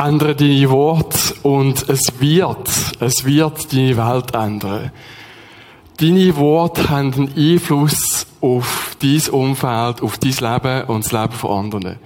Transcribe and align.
ändere 0.00 0.34
deine 0.34 0.70
Worte 0.70 1.34
und 1.42 1.88
es 1.88 2.00
wird, 2.18 2.70
es 3.00 3.24
wird 3.24 3.72
deine 3.72 3.96
Welt 3.96 4.34
ändern. 4.34 4.92
Deine 5.98 6.36
Worte 6.36 6.88
haben 6.88 7.12
einen 7.12 7.34
Einfluss 7.36 8.26
auf 8.40 8.96
dein 9.02 9.28
Umfeld, 9.30 10.02
auf 10.02 10.16
dein 10.16 10.32
Leben 10.32 10.84
und 10.84 11.04
das 11.04 11.12
Leben 11.12 11.32
von 11.32 11.50
anderen. 11.50 11.98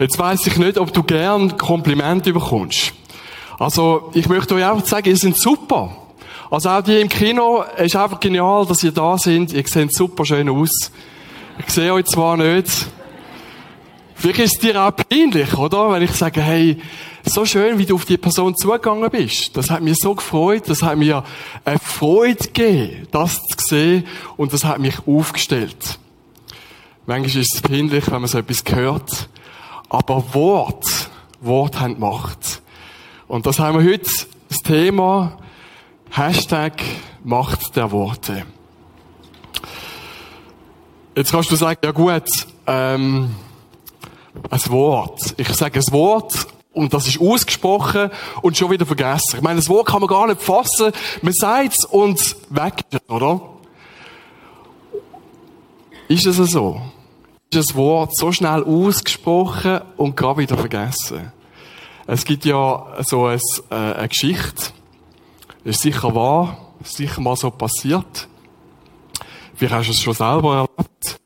Jetzt 0.00 0.18
weiss 0.18 0.46
ich 0.46 0.56
nicht, 0.56 0.78
ob 0.78 0.92
du 0.92 1.02
gern 1.04 1.56
Komplimente 1.56 2.32
bekommst. 2.32 2.92
Also, 3.58 4.10
ich 4.14 4.28
möchte 4.28 4.54
euch 4.54 4.64
einfach 4.64 4.86
sagen, 4.86 5.08
ihr 5.08 5.16
seid 5.16 5.36
super. 5.36 5.94
Also 6.50 6.70
auch 6.70 6.82
die 6.82 7.00
im 7.00 7.08
Kino, 7.08 7.62
es 7.76 7.86
ist 7.86 7.96
einfach 7.96 8.18
genial, 8.18 8.66
dass 8.66 8.82
ihr 8.82 8.90
da 8.90 9.16
sind. 9.16 9.52
Ihr 9.52 9.62
seht 9.66 9.94
super 9.94 10.24
schön 10.24 10.48
aus. 10.48 10.90
Ich 11.58 11.72
sehe 11.72 11.92
euch 11.92 12.06
zwar 12.06 12.36
nicht. 12.36 12.88
Vielleicht 14.16 14.38
ist 14.40 14.54
es 14.54 14.60
dir 14.60 14.82
auch 14.82 14.90
peinlich, 14.90 15.56
oder? 15.56 15.92
Wenn 15.92 16.02
ich 16.02 16.10
sage, 16.10 16.42
hey, 16.42 16.80
so 17.30 17.44
schön, 17.44 17.78
wie 17.78 17.86
du 17.86 17.94
auf 17.94 18.04
die 18.04 18.16
Person 18.16 18.56
zugegangen 18.56 19.10
bist. 19.10 19.56
Das 19.56 19.70
hat 19.70 19.82
mich 19.82 19.96
so 19.98 20.14
gefreut, 20.14 20.64
das 20.66 20.82
hat 20.82 20.98
mir 20.98 21.24
eine 21.64 21.78
Freude 21.78 22.44
gegeben, 22.44 23.08
das 23.10 23.42
zu 23.42 23.56
sehen, 23.66 24.06
und 24.36 24.52
das 24.52 24.64
hat 24.64 24.78
mich 24.78 25.06
aufgestellt. 25.06 25.98
Manchmal 27.06 27.42
ist 27.42 27.54
es 27.54 27.62
peinlich, 27.62 28.10
wenn 28.10 28.20
man 28.20 28.28
so 28.28 28.38
etwas 28.38 28.62
hört. 28.74 29.28
Aber 29.88 30.34
Wort, 30.34 31.10
Wort 31.40 31.80
haben 31.80 31.98
Macht. 31.98 32.62
Und 33.26 33.46
das 33.46 33.58
haben 33.58 33.78
wir 33.78 33.92
heute, 33.92 34.10
das 34.48 34.58
Thema, 34.58 35.38
Hashtag 36.10 36.82
Macht 37.24 37.74
der 37.76 37.90
Worte. 37.90 38.44
Jetzt 41.16 41.32
kannst 41.32 41.50
du 41.50 41.56
sagen, 41.56 41.80
ja 41.84 41.90
gut, 41.90 42.28
ähm, 42.66 43.34
ein 44.48 44.60
Wort. 44.68 45.34
Ich 45.36 45.48
sage 45.54 45.80
ein 45.80 45.92
Wort 45.92 46.46
und 46.72 46.94
das 46.94 47.08
ist 47.08 47.20
ausgesprochen 47.20 48.10
und 48.42 48.56
schon 48.56 48.70
wieder 48.70 48.86
vergessen. 48.86 49.36
Ich 49.36 49.42
meine, 49.42 49.56
das 49.56 49.68
Wort 49.68 49.88
kann 49.88 50.00
man 50.00 50.08
gar 50.08 50.26
nicht 50.26 50.40
fassen. 50.40 50.92
Man 51.22 51.32
sagt 51.32 51.74
es 51.78 51.84
und 51.84 52.36
weg 52.50 52.84
ist 52.90 53.02
es, 53.02 53.10
oder? 53.10 53.40
Ist 56.08 56.26
es 56.26 56.36
so? 56.36 56.80
Ist 57.52 57.68
das 57.68 57.76
Wort 57.76 58.16
so 58.16 58.32
schnell 58.32 58.62
ausgesprochen 58.64 59.80
und 59.96 60.16
gerade 60.16 60.40
wieder 60.40 60.56
vergessen? 60.56 61.32
Es 62.06 62.24
gibt 62.24 62.44
ja 62.44 62.86
so 63.00 63.26
ein, 63.26 63.40
äh, 63.70 63.74
eine 63.74 64.08
Geschichte. 64.08 64.72
Ist 65.64 65.82
sicher 65.82 66.14
wahr. 66.14 66.56
Ist 66.82 66.96
sicher 66.96 67.20
mal 67.20 67.36
so 67.36 67.50
passiert. 67.50 68.28
Vielleicht 69.54 69.74
hast 69.74 69.86
du 69.88 69.92
es 69.92 70.00
schon 70.00 70.14
selber 70.14 70.54
erlebt. 70.56 71.20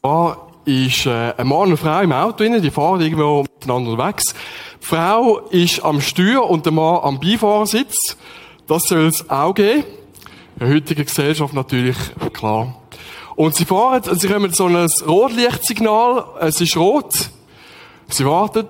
zwar 0.00 0.48
ist 0.64 1.06
äh, 1.06 1.34
ein 1.36 1.46
Mann 1.46 1.58
und 1.60 1.66
eine 1.68 1.76
Frau 1.76 2.00
im 2.00 2.12
Auto 2.12 2.36
drin, 2.36 2.60
die 2.60 2.70
fahren 2.70 3.00
irgendwo 3.00 3.42
miteinander 3.42 3.92
unterwegs. 3.92 4.34
Frau 4.82 5.38
ist 5.50 5.84
am 5.84 6.00
Steuer 6.00 6.50
und 6.50 6.66
der 6.66 6.72
Mann 6.72 6.98
am 7.04 7.20
Beifahrersitz. 7.20 8.16
Das 8.66 8.82
soll 8.82 9.06
es 9.06 9.30
auch 9.30 9.54
geben. 9.54 9.84
In 10.56 10.66
der 10.66 10.74
heutigen 10.74 11.04
Gesellschaft 11.06 11.54
natürlich, 11.54 11.96
klar. 12.32 12.82
Und 13.36 13.54
sie 13.54 13.64
fahren, 13.64 14.02
und 14.10 14.20
sie 14.20 14.26
kommen 14.26 14.52
so 14.52 14.66
ein 14.66 14.88
Rotlichtsignal, 15.06 16.24
es 16.40 16.60
ist 16.60 16.76
rot. 16.76 17.30
Sie 18.08 18.26
warten. 18.26 18.66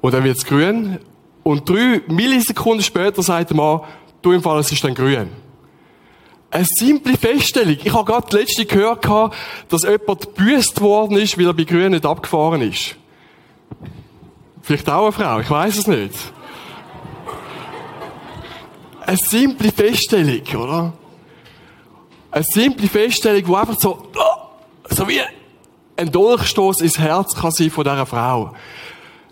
Und 0.00 0.14
dann 0.14 0.22
wird 0.22 0.38
es 0.38 0.46
grün. 0.46 1.00
Und 1.42 1.68
drei 1.68 2.02
Millisekunden 2.06 2.84
später 2.84 3.20
sagt 3.24 3.50
der 3.50 3.56
Mann, 3.56 3.80
du 4.22 4.30
im 4.30 4.42
Fall, 4.42 4.60
es 4.60 4.70
ist 4.70 4.84
dann 4.84 4.94
grün. 4.94 5.28
Eine 6.52 6.66
simple 6.78 7.18
Feststellung. 7.18 7.76
Ich 7.82 7.92
habe 7.92 8.10
gerade 8.10 8.28
die 8.30 8.36
letzte 8.36 8.64
gehört, 8.64 9.04
dass 9.68 9.82
jemand 9.82 10.20
gebüßt 10.20 10.80
worden 10.80 11.16
ist, 11.16 11.36
weil 11.36 11.46
er 11.46 11.52
bei 11.52 11.64
Grün 11.64 11.90
nicht 11.90 12.06
abgefahren 12.06 12.62
ist. 12.62 12.96
Vielleicht 14.62 14.88
auch 14.88 15.04
eine 15.04 15.12
Frau, 15.12 15.40
ich 15.40 15.50
weiß 15.50 15.78
es 15.78 15.86
nicht. 15.86 16.14
Eine 19.00 19.16
simple 19.16 19.70
Feststellung, 19.70 20.42
oder? 20.56 20.92
Eine 22.30 22.44
simple 22.44 22.88
Feststellung, 22.88 23.44
die 23.44 23.54
einfach 23.54 23.76
so, 23.78 24.08
so 24.90 25.08
wie 25.08 25.20
ein 25.96 26.10
Dolchstoß 26.10 26.80
ins 26.80 26.98
Herz 26.98 27.34
kann 27.34 27.52
sein 27.52 27.70
von 27.70 27.84
dieser 27.84 28.06
Frau 28.06 28.52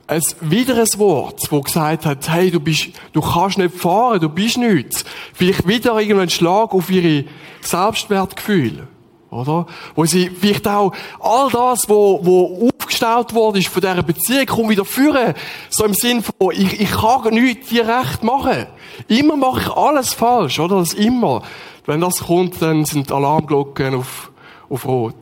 ein 0.06 0.22
wiederes 0.41 0.99
Wort, 0.99 1.41
wo 1.51 1.61
gesagt 1.62 2.06
hat, 2.06 2.28
hey, 2.28 2.51
du 2.51 2.61
bist, 2.61 2.89
du 3.12 3.21
kannst 3.21 3.59
nicht 3.59 3.75
fahren, 3.75 4.21
du 4.21 4.28
bist 4.28 4.59
nichts. 4.59 5.05
Vielleicht 5.33 5.66
wieder 5.66 5.99
irgendein 5.99 6.31
Schlag 6.31 6.75
auf 6.75 6.91
ihre 6.91 7.25
Selbstwertgefühl. 7.62 8.87
Oder? 9.34 9.67
Wo 9.97 10.05
sie 10.05 10.31
vielleicht 10.31 10.67
auch 10.69 10.93
all 11.19 11.50
das, 11.50 11.89
wo, 11.89 12.21
wo 12.22 12.69
aufgestaut 12.69 13.34
worden 13.34 13.59
ist 13.59 13.69
von 13.69 13.81
dieser 13.81 14.03
Beziehung, 14.03 14.47
kommt 14.47 14.69
wieder 14.71 14.84
führen. 14.84 15.34
So 15.71 15.84
im 15.84 15.95
Sinn 15.95 16.22
von, 16.22 16.53
ich, 16.53 16.81
ich 16.81 16.91
kann 16.91 17.34
nichts 17.34 17.69
dir 17.69 17.87
recht 17.87 18.22
machen. 18.22 18.67
Immer 19.09 19.37
mache 19.37 19.62
ich 19.62 19.71
alles 19.71 20.12
falsch, 20.15 20.61
oder? 20.61 20.77
Das 20.77 20.95
immer. 20.95 21.43
Wenn 21.84 22.00
das 22.00 22.21
kommt, 22.21 22.62
dann 22.62 22.84
sind 22.84 23.11
Alarmglocken 23.11 23.97
auf, 23.97 24.31
auf 24.71 24.87
Rot. 24.87 25.17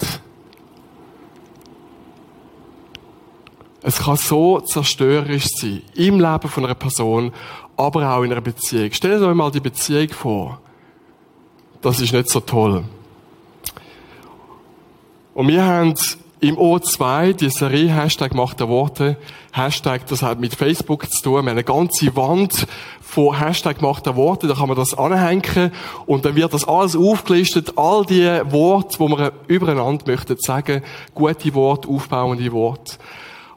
Es 3.81 3.99
kann 3.99 4.17
so 4.17 4.61
zerstörerisch 4.61 5.47
sein. 5.57 5.83
Im 5.95 6.21
Leben 6.21 6.49
von 6.49 6.65
einer 6.67 6.75
Person, 6.75 7.33
aber 7.77 8.15
auch 8.15 8.23
in 8.23 8.31
einer 8.31 8.41
Beziehung. 8.43 8.93
Stellt 8.93 9.23
euch 9.23 9.35
mal 9.35 9.51
die 9.51 9.61
Beziehung 9.61 10.11
vor. 10.11 10.61
Das 11.81 11.99
ist 11.99 12.13
nicht 12.13 12.29
so 12.29 12.41
toll. 12.41 12.85
Und 15.35 15.49
wir 15.49 15.65
haben 15.65 15.95
im 16.41 16.57
O2 16.57 17.33
die 17.33 17.49
Serie 17.49 17.89
Hashtag 17.89 18.35
Macht 18.35 18.61
der 18.61 18.69
Worte. 18.69 19.17
Hashtag, 19.53 20.07
das 20.09 20.23
hat 20.23 20.41
mit 20.41 20.55
Facebook 20.55 21.11
zu 21.11 21.23
tun. 21.23 21.33
Wir 21.33 21.39
haben 21.39 21.49
eine 21.49 21.65
ganze 21.65 22.15
Wand 22.15 22.67
von 23.01 23.39
Hashtag 23.39 23.81
Macht 23.81 24.05
der 24.05 24.15
Worte. 24.15 24.47
Da 24.47 24.55
kann 24.55 24.69
man 24.69 24.77
das 24.77 24.93
anhängen. 24.93 25.73
Und 26.05 26.27
dann 26.27 26.37
wird 26.37 26.53
das 26.53 26.69
alles 26.69 26.97
aufgelistet. 26.97 27.73
All 27.77 28.05
die 28.05 28.27
Worte, 28.51 28.99
wo 28.99 29.09
man 29.09 29.31
übereinander 29.47 30.05
möchte 30.07 30.37
sagen. 30.39 30.83
Gute 31.15 31.55
Worte, 31.55 31.89
aufbauende 31.89 32.53
Worte. 32.53 32.99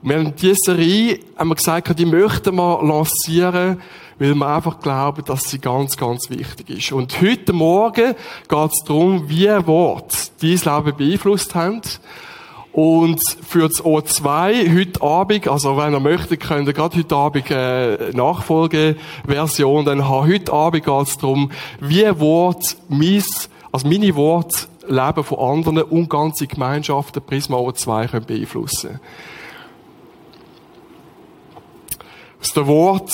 Wir 0.02 0.18
haben 0.18 0.34
diese 0.36 0.56
Serie, 0.56 1.20
haben 1.36 1.50
wir 1.50 1.56
gesagt, 1.56 2.00
die 2.00 2.06
möchten 2.06 2.56
wir 2.56 2.84
lancieren, 2.84 3.82
weil 4.20 4.36
wir 4.36 4.48
einfach 4.48 4.80
glauben, 4.80 5.24
dass 5.26 5.50
sie 5.50 5.60
ganz, 5.60 5.98
ganz 5.98 6.30
wichtig 6.30 6.70
ist. 6.70 6.92
Und 6.92 7.22
heute 7.22 7.54
Morgen 7.54 8.16
geht 8.48 8.72
es 8.72 8.84
darum, 8.86 9.30
wie 9.30 9.48
Worte 9.68 10.16
dein 10.42 10.50
Leben 10.50 10.98
beeinflusst 10.98 11.56
haben. 11.56 11.82
Und 12.72 13.22
für 13.48 13.70
das 13.70 13.84
O2 13.84 14.78
heute 14.78 15.02
Abend, 15.02 15.48
also 15.48 15.78
wenn 15.78 15.94
ihr 15.94 16.00
möchtet, 16.02 16.42
könnt 16.42 16.68
ihr 16.68 16.74
gerade 16.74 16.98
heute 16.98 17.16
Abend 17.16 17.52
eine 17.52 18.12
Nachfolgeversion 18.14 19.86
dann 19.86 20.08
haben. 20.08 20.28
Heute 20.28 20.52
Abend 20.52 20.84
geht 20.84 21.08
es 21.08 21.18
darum, 21.18 21.52
wie 21.80 22.20
Wort 22.20 22.76
mein, 22.90 23.24
also 23.72 23.88
meine 23.88 24.16
Worte 24.16 24.68
Leben 24.88 25.24
von 25.24 25.40
anderen 25.40 25.82
und 25.84 26.10
ganze 26.10 26.48
Gemeinschaften 26.48 27.24
Prisma 27.24 27.58
O2 27.58 28.10
können 28.10 28.26
beeinflussen 28.26 29.00
dem 32.56 32.68
Wort 32.68 33.12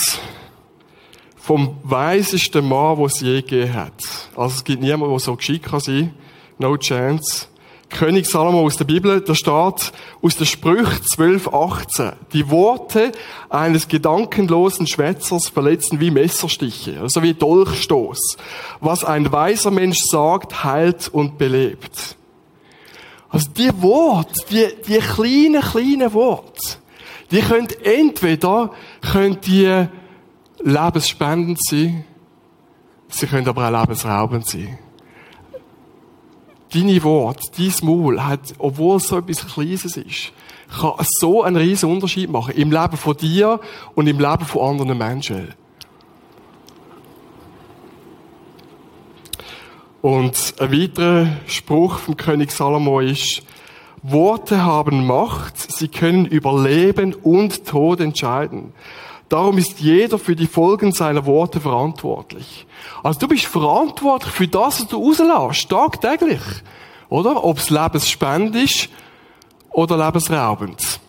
vom 1.52 1.76
weisesten 1.84 2.66
Mann, 2.66 2.96
den 2.96 3.06
es 3.08 3.20
je 3.20 3.42
gegeben 3.42 3.74
hat. 3.74 3.92
Also 4.38 4.56
es 4.56 4.64
gibt 4.64 4.82
niemanden, 4.82 5.10
der 5.10 5.20
so 5.20 5.36
geschickt 5.36 5.66
kann 5.66 5.82
sein. 5.82 6.14
No 6.60 6.78
chance. 6.78 7.48
König 7.90 8.26
Salomo 8.26 8.62
aus 8.62 8.78
der 8.78 8.86
Bibel, 8.86 9.20
da 9.20 9.36
steht 9.36 9.92
aus 10.22 10.38
der 10.40 10.46
Sprüch 10.46 10.88
12, 11.14 11.54
18. 11.54 12.12
Die 12.32 12.50
Worte 12.50 13.12
eines 13.50 13.90
gedankenlosen 13.90 14.88
Schwätzers 14.88 15.50
verletzen 15.50 16.00
wie 16.00 16.10
Messerstiche, 16.10 17.02
also 17.02 17.22
wie 17.22 17.34
Dolchstoß. 17.34 18.38
Was 18.80 19.04
ein 19.04 19.30
weiser 19.34 19.72
Mensch 19.72 20.00
sagt, 20.06 20.64
heilt 20.64 21.10
und 21.10 21.38
belebt. 21.38 22.16
Also 23.28 23.50
die 23.52 23.72
Worte, 23.82 24.42
die, 24.50 24.68
die 24.88 25.00
kleinen, 25.00 25.62
kleinen 25.62 26.14
Worte, 26.14 26.78
die 27.30 27.42
können 27.42 27.68
entweder, 27.84 28.72
können 29.02 29.42
die 29.42 29.90
lebensspendend 30.64 31.60
sein, 31.64 32.06
sie 33.10 33.28
können 33.28 33.48
aber 33.48 33.68
auch 33.68 33.82
lebensraubend 33.82 34.48
sein. 34.48 34.78
Deine 36.74 37.04
Worte, 37.04 37.42
dein 37.58 37.74
Maul 37.82 38.24
hat, 38.24 38.54
obwohl 38.58 38.98
es 38.98 39.08
so 39.08 39.18
etwas 39.18 39.46
Kleines 39.46 39.98
ist, 39.98 40.32
kann 40.80 40.94
so 41.20 41.44
einen 41.44 41.58
riesen 41.58 41.92
Unterschied 41.92 42.30
machen 42.30 42.56
im 42.56 42.72
Leben 42.72 42.96
von 42.96 43.18
dir 43.18 43.60
und 43.94 44.08
im 44.08 44.20
Leben 44.20 44.46
von 44.46 44.70
anderen 44.70 44.98
Menschen. 44.98 45.54
Und 50.02 50.56
ein 50.60 50.72
weiterer 50.72 51.28
Spruch 51.46 52.00
vom 52.00 52.18
König 52.18 52.52
Salomo 52.52 53.02
ist, 53.02 53.44
Worte 54.02 54.64
haben 54.64 55.06
Macht, 55.06 55.72
sie 55.72 55.88
können 55.88 56.26
über 56.26 56.64
Leben 56.64 57.14
und 57.14 57.68
Tod 57.68 58.00
entscheiden. 58.00 58.74
Darum 59.32 59.58
ist 59.58 59.80
jeder 59.80 60.20
für 60.20 60.36
die 60.36 60.46
Folgen 60.46 60.92
seiner 60.92 61.26
Worte 61.26 61.62
verantwortlich. 61.62 62.68
Also 63.02 63.22
du 63.22 63.30
bist 63.30 63.46
verantwortlich 63.46 64.34
für 64.34 64.50
das, 64.50 64.82
was 64.82 64.88
du 64.90 64.98
rauslässt, 64.98 65.70
tagtäglich. 65.70 66.42
Oder? 67.08 67.42
Ob 67.42 67.58
es 67.58 67.70
lebensspendend 67.70 68.58
ist 68.58 68.90
oder 69.70 69.96
lebensraubend. 69.96 71.00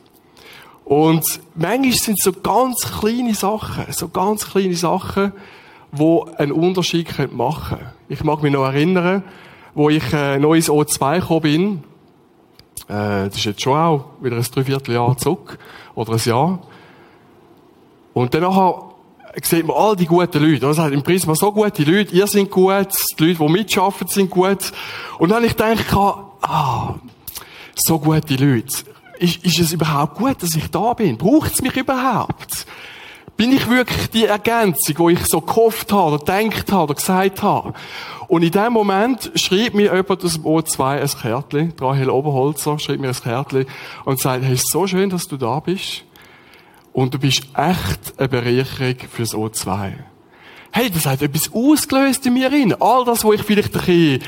Und 0.85 1.25
manchmal 1.57 1.93
sind 1.95 2.17
es 2.17 2.25
so 2.25 2.33
ganz 2.33 2.93
kleine 3.01 3.35
Sachen, 3.35 3.93
so 3.93 4.07
ganz 4.07 4.49
kleine 4.49 4.77
Sachen, 4.77 5.33
wo 5.91 6.29
einen 6.39 6.53
Unterschied 6.53 7.33
machen 7.33 7.79
können. 7.79 7.91
Ich 8.09 8.23
mag 8.23 8.41
mich 8.41 8.53
noch 8.53 8.67
erinnern, 8.67 9.25
wo 9.75 9.91
ich 9.91 10.13
äh, 10.13 10.39
neu 10.39 10.55
ins 10.55 10.71
O2 10.71 11.19
gekommen 11.19 11.41
bin. 11.41 11.85
Äh, 12.87 13.27
das 13.27 13.35
ist 13.35 13.47
jetzt 13.47 13.63
schon 13.63 13.77
auch 13.77 14.05
wieder 14.21 14.37
ein 14.37 14.45
Dreivierteljahr 14.45 15.17
zurück. 15.17 15.59
Oder 15.97 16.13
ein 16.13 16.21
Jahr. 16.25 16.61
Und 18.15 18.35
dann 18.35 18.45
sieht 19.43 19.67
man 19.67 19.77
all 19.77 19.97
die 19.97 20.07
guten 20.07 20.43
Leute. 20.43 20.61
Das 20.61 20.79
heißt, 20.79 20.93
im 20.93 21.03
Prisma 21.03 21.35
so 21.35 21.53
gute 21.53 21.83
Leute, 21.85 22.15
ihr 22.15 22.27
seid 22.27 22.51
gut, 22.51 22.89
die 23.19 23.25
Leute, 23.25 23.39
die 23.45 23.53
mitschaffen, 23.53 24.07
sind 24.09 24.31
gut. 24.31 24.73
Und 25.19 25.31
dann 25.31 25.45
ich 25.45 25.57
gedacht, 25.57 25.87
ah, 26.43 26.95
so 27.75 27.99
gute 27.99 28.35
Leute. 28.35 28.85
Ist, 29.19 29.45
ist 29.45 29.61
es 29.61 29.73
überhaupt 29.73 30.19
gut, 30.19 30.43
dass 30.43 30.55
ich 30.55 30.71
da 30.71 30.95
bin? 30.95 31.17
Braucht 31.17 31.53
es 31.53 31.63
mich 31.63 31.77
überhaupt? 31.77 32.67
Bin 33.37 33.53
ich 33.53 33.69
wirklich 33.69 34.11
die 34.11 34.27
Ergänzung, 34.27 35.09
die 35.09 35.15
ich 35.15 35.27
so 35.27 35.41
gehofft 35.41 35.93
habe, 35.93 36.15
oder 36.15 36.19
gedacht 36.19 36.71
habe, 36.71 36.85
oder 36.85 36.95
gesagt 36.95 37.43
habe? 37.43 37.73
Und 38.29 38.43
in 38.43 38.51
dem 38.51 38.73
Moment 38.73 39.31
schreibt 39.35 39.75
mir 39.75 39.95
jemand 39.95 40.25
aus 40.25 40.35
dem 40.35 40.45
O2 40.45 41.01
ein 41.01 41.09
Kärtchen, 41.09 41.75
Rahel 41.81 42.11
Oberholzer 42.11 42.79
schreibt 42.79 43.01
mir 43.01 43.09
ein 43.09 43.15
Kärtchen 43.15 43.67
und 44.05 44.21
sagt, 44.21 44.45
hey, 44.45 44.55
ist 44.55 44.71
so 44.71 44.87
schön, 44.87 45.11
dass 45.11 45.27
du 45.29 45.37
da 45.37 45.61
bist. 45.61 46.05
Und 46.93 47.15
du 47.15 47.19
bist 47.19 47.43
echt 47.57 48.19
eine 48.19 48.29
Bereicherung 48.29 48.97
fürs 49.11 49.35
O2. 49.35 49.93
Hey, 50.71 50.91
das 50.91 51.07
hat 51.07 51.23
etwas 51.23 51.53
ausgelöst 51.53 52.27
in 52.27 52.35
mir 52.35 52.51
rein. 52.51 52.75
All 52.81 53.05
das, 53.05 53.25
was 53.25 53.35
ich 53.35 53.43
vielleicht 53.43 53.75
ein 53.75 53.81
bisschen 53.85 54.23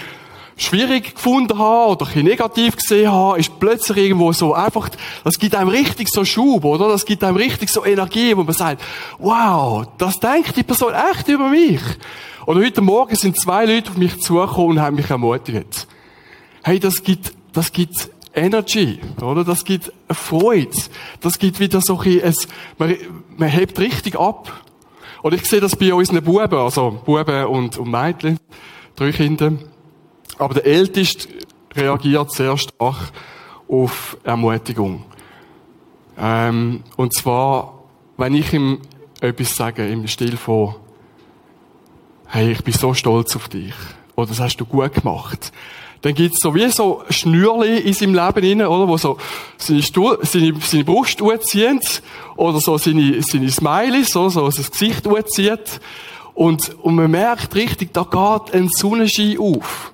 schwierig 0.57 1.15
gefunden 1.15 1.59
habe 1.59 1.93
oder 1.93 2.05
ein 2.05 2.09
bisschen 2.09 2.25
negativ 2.25 2.77
gesehen 2.77 3.11
habe, 3.11 3.39
ist 3.39 3.59
plötzlich 3.59 3.97
irgendwo 3.99 4.33
so 4.33 4.55
einfach, 4.55 4.89
das 5.25 5.39
gibt 5.39 5.55
einem 5.55 5.69
richtig 5.69 6.09
so 6.09 6.25
Schub, 6.25 6.65
oder? 6.65 6.89
Das 6.89 7.05
gibt 7.05 7.25
einem 7.25 7.37
richtig 7.37 7.71
so 7.71 7.85
Energie, 7.85 8.37
wo 8.37 8.45
man 8.45 8.55
sagt, 8.55 8.83
wow, 9.19 9.87
das 9.99 10.21
denkt 10.21 10.57
die 10.57 10.63
Person 10.63 10.93
echt 11.11 11.29
über 11.29 11.49
mich. 11.49 11.81
Oder 12.47 12.61
heute 12.61 12.83
Morgen 12.83 13.17
sind 13.17 13.41
zwei 13.41 13.65
Leute 13.65 13.91
auf 13.91 13.97
mich 13.97 14.21
zugekommen 14.21 14.73
und 14.77 14.81
haben 14.81 14.97
mich 14.97 15.11
ermutigt. 15.11 15.87
Hey, 16.63 16.79
das 16.79 17.03
gibt, 17.03 17.33
das 17.53 17.73
gibt 17.73 18.11
Energy, 18.35 19.01
oder? 19.23 19.45
Das 19.45 19.65
gibt 19.65 19.93
Freude. 20.11 20.77
Das 21.21 21.39
gibt 21.39 21.61
wieder 21.61 21.81
so 21.81 21.99
ein, 22.01 22.23
ein 22.23 22.35
man, 22.79 22.97
man 23.37 23.49
hebt 23.49 23.79
richtig 23.79 24.19
ab. 24.19 24.53
Und 25.23 25.35
ich 25.35 25.47
sehe 25.47 25.61
das 25.61 25.77
bei 25.77 25.95
unseren 25.95 26.23
Buben, 26.23 26.59
also 26.59 27.01
Buben 27.05 27.47
und, 27.47 27.79
und 27.79 27.91
Mädchen, 27.91 28.39
drei 28.97 29.13
Kinder. 29.13 29.53
Aber 30.39 30.55
der 30.55 30.67
Älteste 30.67 31.29
reagiert 31.75 32.33
sehr 32.33 32.57
stark 32.59 33.13
auf 33.69 34.19
Ermutigung. 34.25 35.05
Ähm, 36.19 36.83
und 36.97 37.15
zwar, 37.15 37.85
wenn 38.17 38.35
ich 38.35 38.53
ihm 38.53 38.81
etwas 39.21 39.57
sage, 39.57 39.89
im 39.89 40.07
Stil 40.07 40.37
von, 40.37 40.75
hey, 42.27 42.53
ich 42.53 42.63
bin 42.63 42.75
so 42.75 42.93
stolz 42.95 43.35
auf 43.35 43.49
dich. 43.49 43.75
Oder 44.17 44.29
das 44.29 44.41
hast 44.41 44.57
du 44.59 44.67
gut 44.67 44.93
gemacht 44.93 45.53
dann 46.05 46.15
gibt's 46.15 46.41
so 46.43 46.55
wie 46.55 46.69
so 46.69 47.03
Schnürli 47.09 47.79
in 47.79 47.95
seinem 47.95 48.15
Leben 48.15 48.61
rein, 48.61 48.67
oder, 48.69 48.87
wo 48.87 48.99
so 48.99 49.17
seine, 49.57 49.83
Stuhl, 49.83 50.19
seine, 50.21 50.53
seine 50.61 50.85
Brust 50.85 51.23
ziehen, 51.45 51.81
oder 52.37 52.61
so 52.61 52.77
seine, 52.77 53.23
seine 53.23 53.51
Smileys, 53.51 54.15
oder 54.15 54.29
so 54.29 54.51
sein 54.51 54.67
Gesicht 54.71 55.09
zieht. 55.29 55.81
Und, 56.35 56.77
und 56.83 56.97
man 56.97 57.11
merkt 57.11 57.55
richtig, 57.55 57.95
da 57.95 58.03
geht 58.03 58.55
ein 58.55 58.69
Sonnenschein 58.69 59.39
auf. 59.39 59.93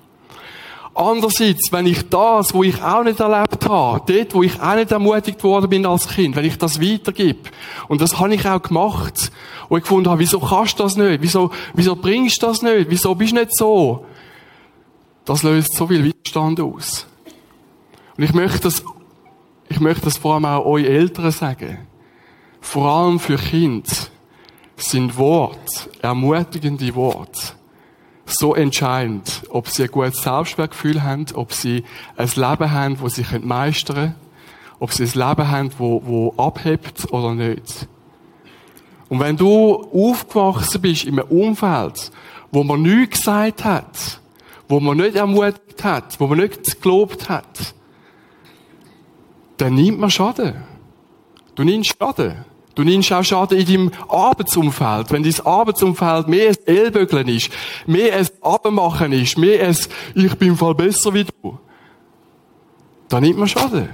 Andererseits, 0.93 1.71
wenn 1.71 1.87
ich 1.87 2.09
das, 2.09 2.53
wo 2.53 2.63
ich 2.63 2.83
auch 2.83 3.05
nicht 3.05 3.21
erlebt 3.21 3.69
habe, 3.69 4.01
dort, 4.05 4.33
wo 4.33 4.43
ich 4.43 4.59
auch 4.59 4.75
nicht 4.75 4.91
ermutigt 4.91 5.41
worden 5.45 5.69
bin 5.69 5.85
als 5.85 6.09
Kind, 6.09 6.35
wenn 6.35 6.43
ich 6.43 6.57
das 6.57 6.81
weitergebe, 6.81 7.49
und 7.87 8.01
das 8.01 8.19
habe 8.19 8.35
ich 8.35 8.45
auch 8.45 8.61
gemacht, 8.61 9.31
wo 9.69 9.77
ich 9.77 9.83
gefunden 9.83 10.09
habe, 10.09 10.19
wieso 10.19 10.41
kannst 10.41 10.77
du 10.77 10.83
das 10.83 10.97
nicht? 10.97 11.21
Wieso, 11.21 11.51
wieso 11.73 11.95
bringst 11.95 12.43
du 12.43 12.47
das 12.47 12.61
nicht? 12.61 12.89
Wieso 12.89 13.15
bist 13.15 13.31
du 13.31 13.37
nicht 13.37 13.55
so? 13.55 14.05
Das 15.25 15.43
löst 15.43 15.75
so 15.75 15.87
viel 15.87 16.03
Widerstand 16.03 16.59
aus. 16.59 17.07
Und 18.17 18.23
ich 18.23 18.33
möchte 18.33 18.61
das, 18.61 18.83
ich 19.69 19.79
möchte 19.79 20.05
das 20.05 20.17
vor 20.17 20.35
allem 20.35 20.45
auch 20.45 20.65
euch 20.65 20.85
Eltern 20.85 21.31
sagen. 21.31 21.87
Vor 22.59 22.89
allem 22.89 23.19
für 23.19 23.37
Kinder 23.37 23.89
sind 24.77 25.17
Worte, 25.17 25.89
ermutigende 26.01 26.93
Worte, 26.95 27.53
so 28.25 28.55
entscheidend, 28.55 29.43
ob 29.49 29.67
sie 29.67 29.83
ein 29.83 29.91
gutes 29.91 30.21
Selbstwertgefühl 30.21 31.03
haben, 31.03 31.25
ob 31.33 31.53
sie 31.53 31.83
ein 32.17 32.29
Leben 32.35 32.71
haben, 32.71 32.99
wo 32.99 33.09
sie 33.09 33.25
meistern 33.41 33.95
können, 33.95 34.15
ob 34.79 34.93
sie 34.93 35.03
ein 35.03 35.11
Leben 35.13 35.49
haben, 35.49 35.71
wo, 35.77 36.01
wo 36.05 36.33
abhebt 36.37 37.11
oder 37.11 37.33
nicht. 37.33 37.87
Und 39.09 39.19
wenn 39.19 39.35
du 39.35 39.87
aufgewachsen 39.93 40.81
bist 40.81 41.03
in 41.03 41.19
einem 41.19 41.29
Umfeld, 41.29 42.11
wo 42.51 42.63
man 42.63 42.81
nichts 42.81 43.19
gesagt 43.19 43.65
hat, 43.65 44.21
wo 44.71 44.79
man 44.79 44.97
nicht 44.97 45.15
ermutigt 45.15 45.83
hat, 45.83 46.17
wo 46.17 46.27
man 46.27 46.39
nicht 46.39 46.81
gelobt 46.81 47.27
hat, 47.27 47.75
dann 49.57 49.75
nimmt 49.75 49.99
man 49.99 50.09
Schaden. 50.09 50.63
Du 51.55 51.65
nimmst 51.65 51.93
Schaden. 51.99 52.45
Du 52.73 52.83
nimmst 52.83 53.11
auch 53.11 53.21
Schaden 53.21 53.59
in 53.59 53.65
deinem 53.65 53.91
Arbeitsumfeld. 54.07 55.11
Wenn 55.11 55.23
dein 55.23 55.45
Arbeitsumfeld 55.45 56.29
mehr 56.29 56.51
ein 56.51 56.55
Ellbögeln 56.65 57.27
ist, 57.27 57.49
mehr 57.85 58.15
ein 58.15 58.27
Abmachen 58.41 59.11
ist, 59.11 59.37
mehr 59.37 59.67
ein 59.67 59.77
Ich 60.15 60.35
bin 60.35 60.49
im 60.49 60.57
Fall 60.57 60.73
besser 60.73 61.13
wie 61.13 61.25
du, 61.25 61.59
dann 63.09 63.23
nimmt 63.23 63.39
man 63.39 63.49
Schaden. 63.49 63.89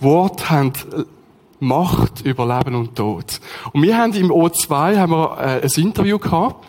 Wort 0.00 0.50
haben 0.50 0.72
Macht 1.60 2.22
über 2.22 2.46
Leben 2.46 2.74
und 2.74 2.96
Tod. 2.96 3.40
Und 3.72 3.82
wir 3.82 3.96
haben 3.96 4.12
im 4.14 4.30
O2 4.30 4.96
haben 4.96 5.12
wir, 5.12 5.38
äh, 5.38 5.62
ein 5.62 5.82
Interview 5.82 6.18
gehabt 6.18 6.66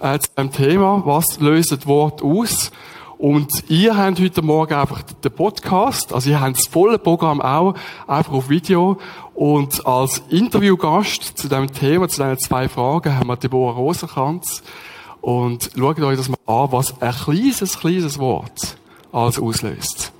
äh, 0.00 0.18
zu 0.18 0.28
dem 0.36 0.52
Thema, 0.52 1.02
was 1.04 1.40
löst 1.40 1.86
Wort 1.86 2.22
aus? 2.22 2.70
Und 3.18 3.48
ihr 3.68 3.96
habt 3.96 4.20
heute 4.20 4.42
Morgen 4.42 4.74
einfach 4.74 5.02
den 5.02 5.32
Podcast, 5.32 6.12
also 6.12 6.30
ihr 6.30 6.40
habt 6.40 6.56
das 6.56 6.68
volle 6.68 6.98
Programm 6.98 7.40
auch 7.40 7.74
einfach 8.06 8.32
auf 8.32 8.48
Video. 8.48 8.98
Und 9.34 9.84
als 9.86 10.22
Interviewgast 10.28 11.36
zu 11.36 11.48
dem 11.48 11.72
Thema, 11.72 12.08
zu 12.08 12.22
diesen 12.22 12.38
zwei 12.38 12.68
Fragen, 12.68 13.18
haben 13.18 13.26
wir 13.26 13.36
Deborah 13.36 13.72
Rosenkranz. 13.72 14.62
Und 15.20 15.70
schaut 15.76 15.98
euch 16.00 16.16
das 16.16 16.28
mal 16.28 16.38
an, 16.46 16.70
was 16.70 17.02
ein 17.02 17.12
kleines, 17.12 17.80
kleines 17.80 18.18
Wort 18.20 18.76
alles 19.10 19.38
auslöst. 19.38 20.12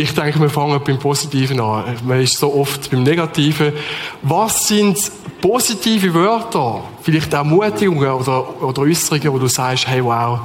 Ich 0.00 0.14
denke, 0.14 0.40
wir 0.40 0.48
fangen 0.48 0.80
beim 0.82 0.98
Positiven 0.98 1.60
an. 1.60 1.84
Man 2.06 2.22
ist 2.22 2.38
so 2.38 2.54
oft 2.54 2.90
beim 2.90 3.02
Negativen. 3.02 3.74
Was 4.22 4.66
sind 4.66 4.96
positive 5.42 6.14
Wörter, 6.14 6.84
vielleicht 7.02 7.30
Ermutigungen 7.34 8.08
oder, 8.08 8.62
oder 8.62 8.80
Äußerungen, 8.80 9.30
wo 9.30 9.38
du 9.38 9.46
sagst, 9.46 9.86
hey 9.86 10.02
wow, 10.02 10.40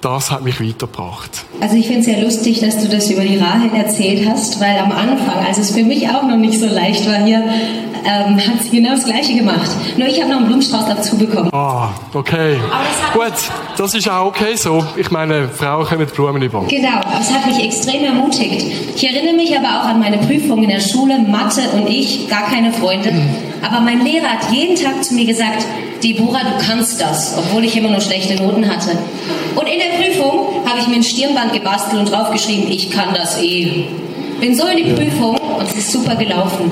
das 0.00 0.30
hat 0.30 0.42
mich 0.42 0.60
weitergebracht. 0.60 1.44
Also 1.60 1.76
ich 1.76 1.86
finde 1.86 2.00
es 2.00 2.06
sehr 2.06 2.22
lustig, 2.22 2.60
dass 2.60 2.78
du 2.78 2.88
das 2.88 3.10
über 3.10 3.22
die 3.22 3.36
Rahel 3.36 3.70
erzählt 3.74 4.28
hast, 4.28 4.60
weil 4.60 4.78
am 4.78 4.92
Anfang, 4.92 5.44
als 5.46 5.58
es 5.58 5.72
für 5.72 5.82
mich 5.82 6.08
auch 6.08 6.22
noch 6.22 6.36
nicht 6.36 6.58
so 6.58 6.66
leicht 6.66 7.06
war 7.06 7.24
hier, 7.24 7.44
ähm, 8.04 8.36
hat 8.36 8.62
sie 8.62 8.70
genau 8.70 8.90
das 8.94 9.04
Gleiche 9.04 9.34
gemacht. 9.34 9.70
Nur 9.96 10.08
ich 10.08 10.20
habe 10.20 10.30
noch 10.30 10.38
einen 10.38 10.46
Blumenstrauß 10.46 10.86
dazu 10.86 11.18
bekommen. 11.18 11.50
Ah, 11.52 11.90
okay. 12.14 12.56
Gut, 13.12 13.32
das 13.76 13.94
ist 13.94 14.08
auch 14.08 14.26
okay 14.26 14.56
so. 14.56 14.84
Ich 14.96 15.10
meine, 15.10 15.48
Frauen 15.48 15.86
können 15.86 16.00
mit 16.00 16.14
Blumen 16.14 16.40
über. 16.40 16.64
Genau, 16.68 16.96
aber 16.96 17.20
es 17.20 17.32
hat 17.32 17.46
mich 17.46 17.62
extrem 17.62 18.04
ermutigt. 18.04 18.64
Ich 18.94 19.06
erinnere 19.06 19.34
mich 19.34 19.56
aber 19.56 19.68
auch 19.68 19.88
an 19.88 20.00
meine 20.00 20.18
Prüfung 20.18 20.62
in 20.62 20.70
der 20.70 20.80
Schule, 20.80 21.18
Mathe 21.18 21.62
und 21.74 21.88
ich, 21.88 22.28
gar 22.28 22.48
keine 22.48 22.72
Freunde. 22.72 23.12
Mhm. 23.12 23.30
Aber 23.62 23.80
mein 23.80 24.02
Lehrer 24.04 24.28
hat 24.28 24.50
jeden 24.50 24.76
Tag 24.76 25.04
zu 25.04 25.14
mir 25.14 25.26
gesagt, 25.26 25.66
Deborah, 26.02 26.40
du 26.44 26.64
kannst 26.66 27.00
das, 27.00 27.36
obwohl 27.36 27.64
ich 27.64 27.76
immer 27.76 27.90
nur 27.90 28.00
schlechte 28.00 28.34
Noten 28.34 28.68
hatte. 28.68 28.98
Und 29.54 29.66
in 29.66 29.78
der 29.78 30.02
Prüfung 30.02 30.64
habe 30.66 30.80
ich 30.80 30.88
mir 30.88 30.96
ein 30.96 31.02
Stirnband 31.02 31.52
gebastelt 31.52 32.00
und 32.00 32.10
draufgeschrieben, 32.10 32.70
ich 32.70 32.90
kann 32.90 33.14
das 33.14 33.40
eh. 33.42 33.84
Bin 34.40 34.54
so 34.54 34.66
in 34.66 34.78
die 34.78 34.92
Prüfung 34.92 35.36
und 35.36 35.68
es 35.68 35.76
ist 35.76 35.92
super 35.92 36.16
gelaufen. 36.16 36.70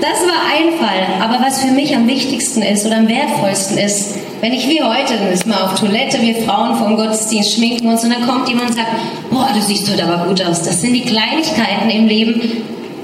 Das 0.00 0.20
war 0.26 0.42
ein 0.52 0.78
Fall, 0.78 1.06
aber 1.20 1.44
was 1.44 1.60
für 1.60 1.72
mich 1.72 1.94
am 1.94 2.06
wichtigsten 2.06 2.62
ist 2.62 2.86
oder 2.86 2.98
am 2.98 3.08
wertvollsten 3.08 3.78
ist, 3.78 4.16
wenn 4.40 4.52
ich 4.52 4.68
wie 4.68 4.82
heute, 4.82 5.16
dann 5.16 5.32
ist 5.32 5.46
man 5.46 5.58
auf 5.58 5.78
Toilette, 5.78 6.20
wir 6.20 6.34
Frauen 6.42 6.76
vom 6.76 6.96
Gottesdienst 6.96 7.54
schminken 7.54 7.88
uns 7.88 8.02
und 8.02 8.10
dann 8.10 8.26
kommt 8.26 8.48
jemand 8.48 8.70
und 8.70 8.76
sagt, 8.76 8.90
boah, 9.30 9.48
du 9.54 9.60
siehst 9.60 9.88
heute 9.88 10.04
aber 10.04 10.26
gut 10.26 10.42
aus. 10.44 10.62
Das 10.62 10.80
sind 10.80 10.94
die 10.94 11.02
Kleinigkeiten 11.02 11.90
im 11.90 12.08
Leben, 12.08 12.40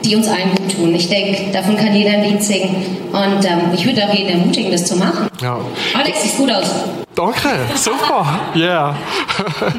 die 0.08 0.16
uns 0.16 0.28
allen 0.28 0.54
gut 0.54 0.74
tun. 0.74 0.94
Ich 0.94 1.08
denke, 1.08 1.52
davon 1.52 1.76
kann 1.76 1.94
jeder 1.94 2.12
ein 2.12 2.24
Lied 2.24 2.42
singen. 2.42 2.98
Und 3.12 3.44
ähm, 3.44 3.72
ich 3.74 3.84
würde 3.84 4.04
auch 4.04 4.14
jeden 4.14 4.40
ermutigen, 4.40 4.72
das 4.72 4.84
zu 4.86 4.96
machen. 4.96 5.28
Ja. 5.40 5.58
Alex, 5.94 6.22
siehst 6.22 6.38
gut 6.38 6.50
aus. 6.50 6.70
Danke, 7.14 7.48
super. 7.74 8.40
Ja. 8.54 8.60
Yeah. 8.60 8.96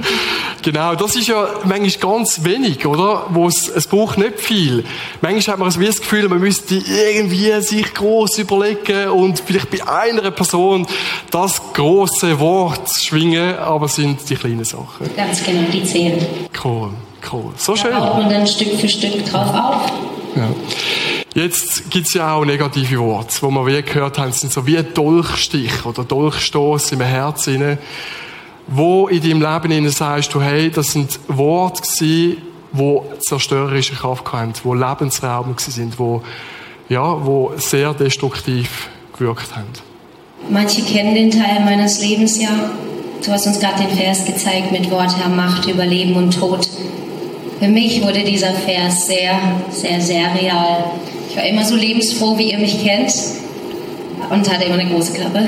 Genau, 0.61 0.93
das 0.93 1.15
ist 1.15 1.27
ja 1.27 1.47
manchmal 1.63 2.15
ganz 2.15 2.43
wenig, 2.43 2.85
oder? 2.85 3.27
Wo 3.29 3.47
es, 3.47 3.69
es 3.69 3.87
braucht 3.87 4.17
nicht 4.17 4.39
viel. 4.39 4.83
Manchmal 5.21 5.53
hat 5.53 5.59
man 5.59 5.69
das 5.69 5.99
Gefühl, 5.99 6.27
man 6.27 6.39
müsste 6.39 6.75
irgendwie 6.75 7.61
sich 7.61 7.93
groß 7.93 8.39
überlegen 8.39 9.07
und 9.09 9.39
vielleicht 9.39 9.71
bei 9.71 9.87
einer 9.87 10.31
Person 10.31 10.85
das 11.31 11.61
große 11.73 12.39
Wort 12.41 12.89
schwingen, 12.89 13.57
aber 13.57 13.85
es 13.85 13.95
sind 13.95 14.29
die 14.29 14.35
kleinen 14.35 14.65
Sachen. 14.65 15.09
Ganz 15.15 15.43
genau, 15.43 15.61
die 15.71 15.83
zählen. 15.85 16.25
Cool, 16.61 16.89
cool. 17.31 17.53
So 17.55 17.75
schön. 17.77 17.91
Da 17.91 17.99
baut 17.99 18.17
man 18.17 18.29
dann 18.29 18.45
Stück 18.45 18.77
für 18.79 18.89
Stück 18.89 19.25
drauf 19.25 19.53
auf. 19.53 20.18
Ja. 20.35 20.49
Jetzt 21.33 21.89
gibt's 21.89 22.13
ja 22.13 22.33
auch 22.33 22.45
negative 22.45 22.99
Worte, 22.99 23.35
wo 23.41 23.51
wir 23.51 23.65
wie 23.67 23.81
gehört 23.81 24.17
haben, 24.17 24.31
sind 24.31 24.51
so 24.51 24.65
wie 24.65 24.77
ein 24.77 24.93
Dolchstich 24.93 25.85
oder 25.85 26.03
Dolchstoß 26.03 26.91
im 26.93 27.01
Herz 27.01 27.47
inne, 27.47 27.77
wo 28.67 29.07
in 29.07 29.21
deinem 29.21 29.41
Leben 29.41 29.71
innen 29.71 29.91
sagst 29.91 30.33
du, 30.33 30.41
hey, 30.41 30.69
das 30.69 30.91
sind 30.91 31.19
Worte 31.27 31.81
gewesen, 31.81 32.37
wo 32.71 33.05
zerstörerische 33.19 33.95
Kraft 33.95 34.31
hatten, 34.31 34.53
wo 34.63 34.73
Lebensraum 34.73 35.55
sind, 35.57 35.97
wo, 35.99 36.21
ja, 36.87 37.25
wo 37.25 37.53
sehr 37.57 37.93
destruktiv 37.93 38.89
gewirkt 39.17 39.55
haben. 39.55 39.67
Manche 40.49 40.81
kennen 40.81 41.13
den 41.13 41.31
Teil 41.31 41.63
meines 41.63 42.01
Lebens 42.01 42.41
ja. 42.41 42.71
Du 43.23 43.31
hast 43.31 43.45
uns 43.45 43.59
gerade 43.59 43.83
den 43.83 43.97
Vers 43.97 44.25
gezeigt 44.25 44.71
mit 44.71 44.89
Wort 44.89 45.15
Herr 45.17 45.29
Macht 45.29 45.67
über 45.67 45.85
Leben 45.85 46.15
und 46.15 46.31
Tod. 46.31 46.67
Für 47.59 47.67
mich 47.67 48.01
wurde 48.01 48.23
dieser 48.23 48.53
Vers 48.53 49.07
sehr, 49.07 49.37
sehr, 49.69 49.99
sehr 49.99 50.33
real. 50.33 50.85
Ich 51.29 51.35
war 51.35 51.43
immer 51.43 51.65
so 51.65 51.75
lebensfroh, 51.75 52.37
wie 52.37 52.51
ihr 52.51 52.57
mich 52.57 52.81
kennt 52.81 53.13
und 54.29 54.49
hatte 54.49 54.63
immer 54.63 54.75
eine 54.75 54.89
große 54.89 55.11
Klappe. 55.11 55.39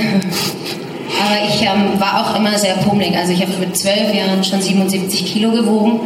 Aber 1.24 1.48
ich 1.48 1.62
ähm, 1.62 2.00
war 2.00 2.20
auch 2.20 2.36
immer 2.36 2.58
sehr 2.58 2.74
pummelig. 2.76 3.16
Also 3.16 3.32
ich 3.32 3.42
habe 3.42 3.54
mit 3.60 3.78
zwölf 3.78 4.14
Jahren 4.14 4.44
schon 4.44 4.62
77 4.62 5.26
Kilo 5.26 5.52
gewogen. 5.52 6.02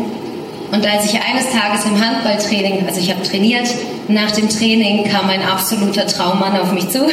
Und 0.72 0.86
als 0.86 1.06
ich 1.06 1.20
eines 1.20 1.50
Tages 1.52 1.86
im 1.86 2.00
Handballtraining, 2.00 2.86
also 2.86 3.00
ich 3.00 3.10
habe 3.10 3.24
trainiert, 3.24 3.68
nach 4.08 4.30
dem 4.30 4.48
Training 4.48 5.06
kam 5.06 5.28
ein 5.30 5.42
absoluter 5.42 6.06
Traummann 6.06 6.56
auf 6.58 6.72
mich 6.72 6.90
zu. 6.90 7.00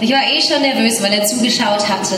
Ich 0.00 0.10
war 0.10 0.18
eh 0.18 0.42
schon 0.42 0.60
nervös, 0.60 1.02
weil 1.02 1.12
er 1.12 1.24
zugeschaut 1.24 1.88
hatte. 1.88 2.16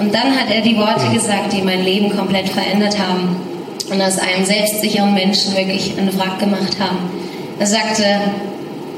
Und 0.00 0.12
dann 0.12 0.34
hat 0.34 0.50
er 0.50 0.62
die 0.62 0.76
Worte 0.76 1.12
gesagt, 1.12 1.52
die 1.52 1.62
mein 1.62 1.84
Leben 1.84 2.16
komplett 2.16 2.48
verändert 2.48 2.98
haben 2.98 3.36
und 3.90 4.00
aus 4.00 4.18
einem 4.18 4.44
selbstsicheren 4.44 5.14
Menschen 5.14 5.56
wirklich 5.56 5.92
einen 5.98 6.16
Wrack 6.18 6.38
gemacht 6.38 6.78
haben. 6.78 6.98
Er 7.58 7.66
sagte, 7.66 8.04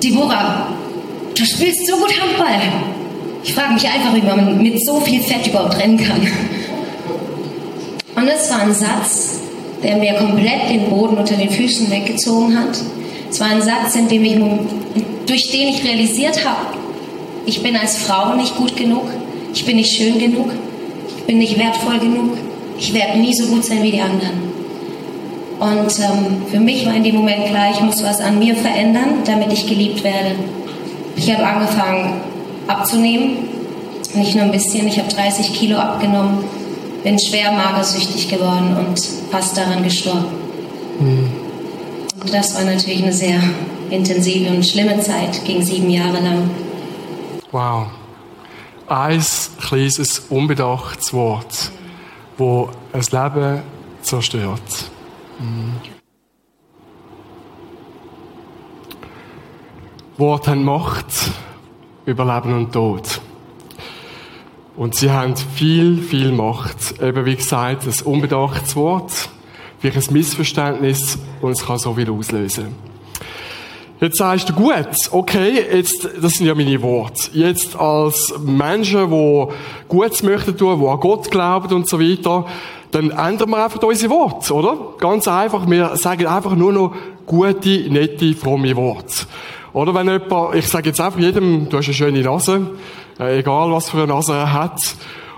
Deborah, 0.02 0.68
du 1.36 1.44
spielst 1.44 1.86
so 1.86 1.96
gut 1.96 2.12
Handball. 2.20 2.60
Ich 3.42 3.54
frage 3.54 3.74
mich 3.74 3.84
einfach, 3.84 4.14
wie 4.14 4.22
man 4.22 4.62
mit 4.62 4.84
so 4.84 5.00
viel 5.00 5.20
Fett 5.20 5.46
überhaupt 5.46 5.78
rennen 5.78 5.96
kann. 5.96 6.20
Und 8.14 8.26
das 8.26 8.50
war 8.50 8.62
ein 8.62 8.74
Satz, 8.74 9.40
der 9.82 9.96
mir 9.96 10.14
komplett 10.14 10.70
den 10.70 10.90
Boden 10.90 11.16
unter 11.16 11.34
den 11.34 11.50
Füßen 11.50 11.90
weggezogen 11.90 12.56
hat. 12.56 12.78
Es 13.30 13.40
war 13.40 13.48
ein 13.48 13.62
Satz, 13.62 13.96
in 13.96 14.08
dem 14.08 14.24
ich, 14.24 14.36
durch 15.26 15.50
den 15.50 15.68
ich 15.68 15.82
realisiert 15.84 16.44
habe, 16.44 16.76
ich 17.46 17.62
bin 17.62 17.74
als 17.74 17.96
Frau 17.96 18.34
nicht 18.36 18.56
gut 18.56 18.76
genug, 18.76 19.04
ich 19.54 19.64
bin 19.64 19.76
nicht 19.76 19.96
schön 19.96 20.18
genug, 20.18 20.50
ich 21.16 21.24
bin 21.24 21.38
nicht 21.38 21.58
wertvoll 21.58 21.98
genug, 21.98 22.36
ich 22.78 22.94
werde 22.94 23.18
nie 23.18 23.34
so 23.34 23.46
gut 23.46 23.64
sein 23.64 23.82
wie 23.82 23.90
die 23.90 24.00
anderen. 24.00 24.51
Und 25.58 25.98
ähm, 26.00 26.42
für 26.50 26.58
mich 26.58 26.86
war 26.86 26.94
in 26.94 27.04
dem 27.04 27.16
Moment 27.16 27.46
klar, 27.46 27.70
ich 27.72 27.80
muss 27.80 28.02
was 28.02 28.20
an 28.20 28.38
mir 28.38 28.56
verändern, 28.56 29.22
damit 29.24 29.52
ich 29.52 29.66
geliebt 29.66 30.02
werde. 30.02 30.34
Ich 31.16 31.32
habe 31.32 31.44
angefangen 31.46 32.20
abzunehmen, 32.66 33.48
nicht 34.14 34.34
nur 34.34 34.44
ein 34.44 34.52
bisschen, 34.52 34.86
ich 34.86 34.98
habe 34.98 35.08
30 35.08 35.52
Kilo 35.52 35.78
abgenommen, 35.78 36.44
bin 37.02 37.18
schwer 37.18 37.52
magersüchtig 37.52 38.28
geworden 38.28 38.76
und 38.76 39.00
fast 39.30 39.56
daran 39.56 39.82
gestorben. 39.82 40.26
Mhm. 41.00 41.30
Und 42.20 42.32
das 42.32 42.54
war 42.54 42.64
natürlich 42.64 43.02
eine 43.02 43.12
sehr 43.12 43.40
intensive 43.90 44.50
und 44.50 44.64
schlimme 44.64 45.00
Zeit, 45.00 45.44
ging 45.44 45.62
sieben 45.62 45.90
Jahre 45.90 46.20
lang. 46.20 46.50
Wow. 47.50 47.86
Ein 48.88 49.22
kleines, 49.60 50.18
unbedachtes 50.30 51.12
Wort, 51.12 51.70
wo 52.38 52.68
das 52.92 53.12
Leben 53.12 53.62
zerstört. 54.02 54.91
Mhm. 55.42 55.72
Worte 60.18 60.52
haben 60.52 60.64
Macht 60.64 61.06
über 62.06 62.24
Leben 62.24 62.54
und 62.54 62.72
Tod. 62.72 63.20
Und 64.76 64.94
sie 64.94 65.10
haben 65.10 65.36
viel, 65.36 65.98
viel 66.00 66.32
Macht. 66.32 67.00
Eben 67.02 67.24
wie 67.26 67.36
gesagt, 67.36 67.86
ein 67.86 68.06
unbedachtes 68.06 68.76
Wort, 68.76 69.12
vielleicht 69.80 70.08
ein 70.08 70.12
Missverständnis 70.12 71.18
und 71.40 71.50
es 71.50 71.66
kann 71.66 71.78
so 71.78 71.94
viel 71.94 72.10
auslösen. 72.10 72.74
Jetzt 74.00 74.18
sagst 74.18 74.48
du, 74.48 74.52
gut, 74.52 74.88
okay, 75.12 75.64
jetzt, 75.72 76.08
das 76.20 76.32
sind 76.32 76.46
ja 76.46 76.54
meine 76.54 76.82
Worte. 76.82 77.30
Jetzt 77.32 77.76
als 77.76 78.34
Menschen, 78.44 79.10
die 79.10 79.46
Gutes 79.88 80.22
möchten 80.22 80.56
tun, 80.56 80.80
die 80.80 80.86
an 80.86 81.00
Gott 81.00 81.30
glauben 81.30 81.72
und 81.72 81.88
so 81.88 82.00
weiter, 82.00 82.46
dann 82.92 83.10
ändern 83.10 83.50
wir 83.50 83.64
einfach 83.64 83.82
unsere 83.82 84.12
Worte, 84.12 84.54
oder? 84.54 84.76
Ganz 84.98 85.26
einfach, 85.26 85.68
wir 85.68 85.96
sagen 85.96 86.26
einfach 86.26 86.54
nur 86.54 86.72
noch 86.72 86.94
gute, 87.26 87.90
nette, 87.90 88.34
fromme 88.34 88.76
Worte. 88.76 89.26
Oder 89.72 89.94
wenn 89.94 90.08
jemand, 90.08 90.54
ich 90.54 90.68
sage 90.68 90.90
jetzt 90.90 91.00
einfach 91.00 91.18
jedem, 91.18 91.68
du 91.68 91.78
hast 91.78 91.86
eine 91.86 91.94
schöne 91.94 92.20
Nase, 92.20 92.70
äh, 93.18 93.38
egal 93.38 93.72
was 93.72 93.88
für 93.88 94.02
eine 94.02 94.08
Nase 94.08 94.34
er 94.34 94.52
hat. 94.52 94.78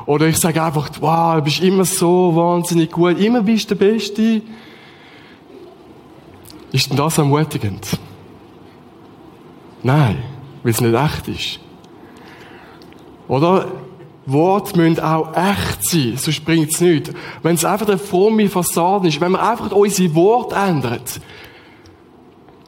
Oder 0.06 0.26
ich 0.26 0.36
sage 0.36 0.62
einfach, 0.62 0.90
wow, 1.00 1.36
du 1.36 1.42
bist 1.42 1.60
immer 1.60 1.84
so 1.84 2.34
wahnsinnig 2.34 2.90
gut, 2.90 3.18
immer 3.20 3.42
bist 3.42 3.70
du 3.70 3.76
der 3.76 3.92
Beste. 3.92 4.42
Ist 6.72 6.90
denn 6.90 6.96
das 6.96 7.18
ermutigend? 7.18 7.86
Nein, 9.84 10.24
weil 10.64 10.72
es 10.72 10.80
nicht 10.80 10.94
echt 10.94 11.28
ist. 11.28 11.60
Oder 13.28 13.68
Worte 14.26 14.76
müssen 14.78 15.00
auch 15.00 15.34
echt 15.34 15.88
sein, 15.88 16.14
sonst 16.16 16.44
bringt 16.44 16.72
es 16.72 16.80
nichts. 16.80 17.10
Wenn 17.42 17.56
es 17.56 17.64
einfach 17.64 17.88
eine 17.88 17.98
fromme 17.98 18.48
Fassade 18.48 19.08
ist, 19.08 19.20
wenn 19.20 19.32
wir 19.32 19.42
einfach 19.42 19.72
unsere 19.72 20.14
Worte 20.14 20.54
ändern, 20.54 21.00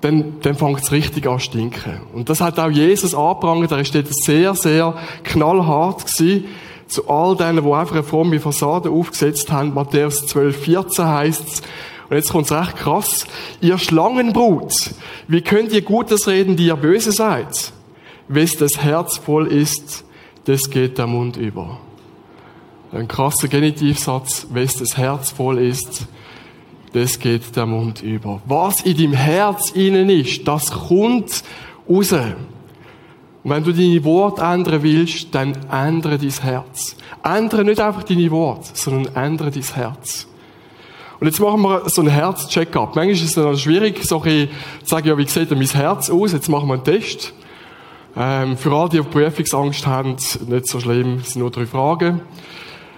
dann, 0.03 0.41
dann 0.43 0.55
fängt 0.55 0.81
es 0.81 0.93
richtig 0.93 1.27
an 1.27 1.39
zu 1.39 1.47
stinken. 1.47 2.01
Und 2.13 2.29
das 2.29 2.41
hat 2.41 2.59
auch 2.59 2.71
Jesus 2.71 3.15
angeprangert, 3.15 3.73
er 3.73 3.83
dort 3.83 4.15
sehr, 4.15 4.55
sehr 4.55 4.95
knallhart 5.25 6.07
gewesen, 6.07 6.45
zu 6.87 7.09
all 7.09 7.37
denen, 7.37 7.65
die 7.65 7.73
einfach 7.73 7.95
eine 7.95 8.05
fromme 8.05 8.39
Fassade 8.39 8.91
aufgesetzt 8.91 9.51
haben. 9.51 9.75
Matthäus 9.75 10.27
12, 10.27 10.57
14 10.65 11.07
heisst 11.07 11.49
es, 11.49 11.63
und 12.09 12.17
jetzt 12.17 12.31
kommt 12.31 12.45
es 12.45 12.53
recht 12.53 12.77
krass, 12.77 13.27
ihr 13.61 13.79
Schlangenbrut, 13.79 14.73
wie 15.27 15.41
könnt 15.41 15.73
ihr 15.73 15.83
Gutes 15.83 16.29
reden, 16.29 16.57
die 16.57 16.67
ihr 16.67 16.77
böse 16.77 17.11
seid? 17.11 17.73
Wes 18.29 18.57
das 18.57 18.79
Herz 18.79 19.19
voll 19.19 19.49
ist, 19.49 20.05
das 20.47 20.71
geht 20.71 20.97
der 20.97 21.07
Mund 21.07 21.37
über. 21.37 21.79
Ein 22.93 23.09
krasser 23.09 23.49
Genitivsatz, 23.49 24.47
wenn 24.51 24.67
das 24.67 24.97
Herz 24.97 25.31
voll 25.31 25.59
ist, 25.59 26.07
das 26.93 27.19
geht 27.19 27.55
der 27.57 27.67
Mund 27.67 28.03
über. 28.03 28.41
Was 28.47 28.81
in 28.83 28.97
deinem 28.97 29.13
Herz 29.13 29.71
innen 29.73 30.09
ist, 30.09 30.47
das 30.49 30.71
kommt 30.71 31.43
raus. 31.89 32.13
Und 32.13 33.51
wenn 33.51 33.65
du 33.65 33.73
deine 33.73 34.03
Worte 34.05 34.43
ändern 34.43 34.83
willst, 34.83 35.35
dann 35.35 35.57
ändere 35.71 36.17
dein 36.17 36.31
Herz. 36.31 36.97
Ändere 37.23 37.65
nicht 37.65 37.81
einfach 37.81 38.05
deine 38.05 38.31
Worte, 38.31 38.71
sondern 38.75 39.15
ändere 39.15 39.51
dein 39.51 39.63
Herz. 39.63 40.27
Und 41.19 41.27
jetzt 41.27 41.41
machen 41.41 41.63
wir 41.63 41.89
so 41.89 42.03
einen 42.03 42.11
Herz-Check-up. 42.11 42.95
Manchmal 42.95 43.11
ist 43.11 43.25
es 43.25 43.33
dann 43.33 43.57
schwierig, 43.57 44.05
so 44.05 44.23
ein 44.23 44.49
zu 44.83 44.89
sagen, 44.89 45.09
ja, 45.09 45.19
wie 45.19 45.27
sieht 45.27 45.51
denn 45.51 45.59
mein 45.59 45.69
Herz 45.69 46.09
aus? 46.09 46.33
Jetzt 46.33 46.49
machen 46.49 46.69
wir 46.69 46.75
einen 46.75 46.85
Test. 46.85 47.33
Ähm, 48.19 48.57
für 48.57 48.73
alle, 48.73 48.89
die 48.89 49.01
auf 49.01 49.11
Prüfungsangst 49.11 49.87
haben, 49.87 50.17
nicht 50.47 50.69
so 50.69 50.81
schlimm, 50.81 51.19
es 51.21 51.33
sind 51.33 51.43
nur 51.43 51.51
drei 51.51 51.67
Fragen. 51.67 52.23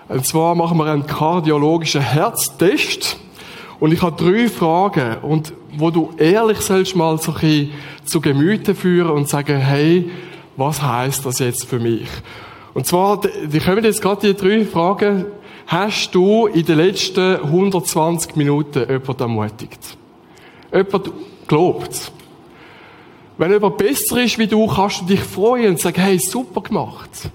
Und 0.09 0.25
zwar 0.25 0.55
machen 0.55 0.79
wir 0.79 0.87
einen 0.87 1.07
kardiologischen 1.07 2.01
Herztest. 2.01 3.19
Und 3.81 3.93
ich 3.93 4.01
habe 4.01 4.17
drei 4.17 4.49
Fragen, 4.49 5.19
und 5.23 5.53
wo 5.77 5.91
du 5.91 6.11
ehrlich 6.19 6.61
sollst 6.61 6.95
mal 6.95 7.19
so 7.19 7.33
ein 7.33 7.41
bisschen 7.41 7.73
zu 8.05 8.21
Gemüte 8.21 8.75
führen 8.75 9.11
und 9.11 9.29
sagen, 9.29 9.59
hey, 9.59 10.11
was 10.57 10.83
heißt 10.83 11.27
das 11.27 11.41
jetzt 11.41 11.65
für 11.65 11.81
mich? 11.81 12.09
Und 12.75 12.87
zwar, 12.87 13.21
die 13.21 13.59
kommen 13.59 13.85
jetzt 13.85 14.01
gerade 14.01 14.33
die 14.33 14.41
drei 14.41 14.65
Fragen. 14.65 15.27
Hast 15.67 16.15
du 16.15 16.47
in 16.47 16.65
den 16.65 16.79
letzten 16.79 17.37
120 17.37 18.37
Minuten 18.37 18.89
jemanden 18.89 19.21
ermutigt? 19.21 19.97
Jemand 20.73 21.11
gelobt? 21.47 22.13
Wenn 23.39 23.53
jemand 23.53 23.79
besser 23.79 24.21
ist 24.23 24.37
wie 24.39 24.49
du, 24.49 24.67
kannst 24.67 25.03
du 25.03 25.05
dich 25.07 25.21
freuen 25.21 25.71
und 25.71 25.81
sagen, 25.81 26.01
hey, 26.01 26.19
super 26.19 26.61
gemacht. 26.61 27.31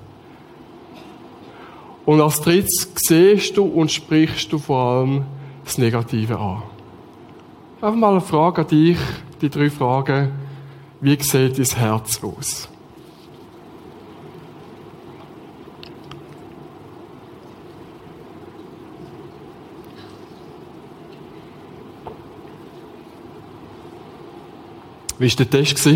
Und 2.06 2.20
als 2.20 2.42
drittes 2.42 2.92
siehst 2.96 3.56
du 3.56 3.64
und 3.64 3.90
sprichst 3.90 4.52
du 4.52 4.60
vor 4.60 4.84
allem 4.84 5.26
das 5.64 5.78
Negative 5.78 6.38
an. 6.38 6.64
Einfach 7.82 7.96
mal 7.96 8.12
eine 8.12 8.22
Frage 8.22 8.62
an 8.62 8.68
dich, 8.68 8.98
die 9.42 9.50
drei 9.50 9.70
Fragen. 9.70 10.32
Wie 11.00 11.18
sieht 11.22 11.58
dein 11.58 11.80
Herz 11.80 12.22
aus? 12.22 12.68
Wie 25.24 25.30
war 25.30 25.36
der 25.38 25.50
Test? 25.50 25.90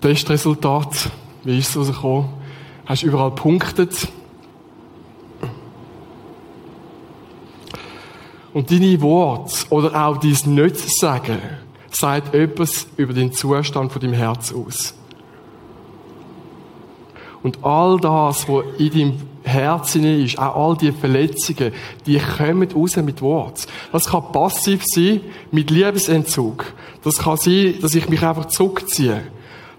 Testresultat? 0.00 1.10
Wie 1.44 1.58
ist 1.58 1.68
es 1.68 1.76
rausgekommen? 1.76 2.30
Hast 2.86 3.02
du 3.02 3.06
überall 3.06 3.32
punktet? 3.32 4.08
Und 8.54 8.70
deine 8.70 8.98
Worte 9.02 9.54
oder 9.68 10.06
auch 10.06 10.16
dein 10.16 10.54
Nicht-Sagen 10.54 11.38
sagt 11.90 12.34
etwas 12.34 12.86
über 12.96 13.12
den 13.12 13.30
Zustand 13.30 13.92
von 13.92 14.00
deinem 14.00 14.14
Herz 14.14 14.54
aus. 14.54 14.94
Und 17.42 17.64
all 17.64 17.98
das, 17.98 18.48
was 18.48 18.64
in 18.78 18.90
deinem 18.90 19.12
Herzen 19.44 20.04
ist, 20.04 20.38
auch 20.38 20.56
all 20.56 20.76
die 20.76 20.92
Verletzungen, 20.92 21.72
die 22.06 22.18
kommen 22.18 22.68
raus 22.70 22.96
mit 22.96 23.22
Wort. 23.22 23.66
Das 23.92 24.06
kann 24.06 24.32
passiv 24.32 24.82
sein, 24.84 25.20
mit 25.50 25.70
Liebesentzug. 25.70 26.72
Das 27.02 27.18
kann 27.18 27.36
sein, 27.36 27.74
dass 27.80 27.94
ich 27.94 28.08
mich 28.08 28.22
einfach 28.22 28.46
zurückziehe. 28.46 29.22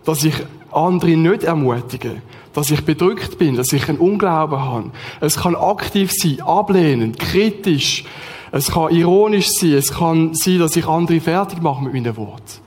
Dass 0.06 0.24
ich 0.24 0.34
andere 0.72 1.12
nicht 1.12 1.44
ermutige. 1.44 2.22
Dass 2.54 2.72
ich 2.72 2.84
bedrückt 2.84 3.38
bin, 3.38 3.56
dass 3.56 3.74
ich 3.74 3.88
einen 3.90 4.00
Unglauben 4.00 4.60
habe. 4.60 4.92
Es 5.20 5.38
kann 5.38 5.56
aktiv 5.56 6.12
sein, 6.12 6.42
ablehnend, 6.42 7.20
kritisch. 7.20 8.06
Es 8.52 8.72
kann 8.72 8.94
ironisch 8.96 9.50
sein. 9.50 9.74
Es 9.74 9.92
kann 9.92 10.34
sein, 10.34 10.60
dass 10.60 10.76
ich 10.76 10.88
andere 10.88 11.20
fertig 11.20 11.62
mache 11.62 11.84
mit 11.84 11.94
meinen 11.94 12.18
Worten. 12.18 12.59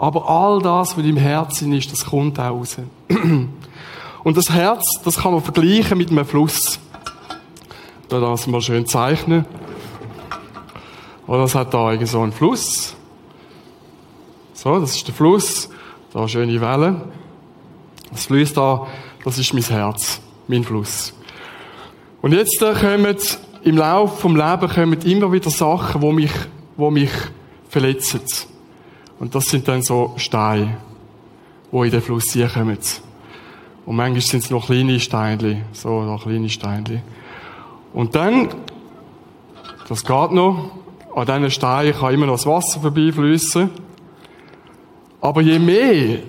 Aber 0.00 0.30
all 0.30 0.62
das, 0.62 0.96
was 0.96 1.04
im 1.04 1.18
Herzen 1.18 1.74
ist, 1.74 1.92
das 1.92 2.06
kommt 2.06 2.40
auch 2.40 2.52
raus. 2.52 2.78
Und 4.24 4.36
das 4.36 4.48
Herz, 4.48 4.82
das 5.04 5.18
kann 5.18 5.32
man 5.32 5.42
vergleichen 5.42 5.98
mit 5.98 6.10
einem 6.10 6.24
Fluss. 6.24 6.80
Da 8.08 8.18
das 8.18 8.46
mal 8.46 8.62
schön 8.62 8.86
zeichnen. 8.86 9.44
Oder 11.26 11.42
das 11.42 11.54
hat 11.54 11.74
da 11.74 11.94
so 12.06 12.22
einen 12.22 12.32
Fluss. 12.32 12.96
So, 14.54 14.80
das 14.80 14.96
ist 14.96 15.06
der 15.06 15.14
Fluss. 15.14 15.68
Da 16.14 16.26
schöne 16.26 16.58
Wellen. 16.62 17.02
Das 18.10 18.24
Fluss 18.24 18.54
da, 18.54 18.86
das 19.22 19.36
ist 19.36 19.52
mein 19.52 19.62
Herz, 19.64 20.22
mein 20.48 20.64
Fluss. 20.64 21.12
Und 22.22 22.32
jetzt 22.32 22.58
kommen 22.58 23.16
im 23.64 23.76
Laufe 23.76 24.16
vom 24.18 24.34
Leben 24.34 24.66
kommen 24.66 25.02
immer 25.02 25.30
wieder 25.30 25.50
Sachen, 25.50 26.00
wo 26.00 26.10
mich, 26.10 26.32
wo 26.78 26.90
mich 26.90 27.10
verletzen. 27.68 28.22
Und 29.20 29.34
das 29.34 29.44
sind 29.44 29.68
dann 29.68 29.82
so 29.82 30.14
Steine, 30.16 30.78
wo 31.70 31.84
in 31.84 31.90
den 31.90 32.00
Fluss 32.00 32.36
kommen. 32.52 32.78
Und 33.86 33.96
manchmal 33.96 34.20
sind 34.22 34.42
es 34.42 34.50
noch 34.50 34.66
kleine 34.66 34.98
Steinchen, 34.98 35.64
so 35.72 36.02
noch 36.02 36.22
kleine 36.22 36.48
Steinchen. 36.48 37.02
Und 37.92 38.14
dann, 38.14 38.48
das 39.88 40.04
geht 40.04 40.32
noch, 40.32 40.70
an 41.14 41.26
diesen 41.26 41.50
Steinen 41.50 41.92
kann 41.92 42.14
immer 42.14 42.26
noch 42.26 42.36
das 42.36 42.46
Wasser 42.46 42.80
vorbeifließen. 42.80 43.70
Aber 45.20 45.42
je 45.42 45.58
mehr 45.58 46.20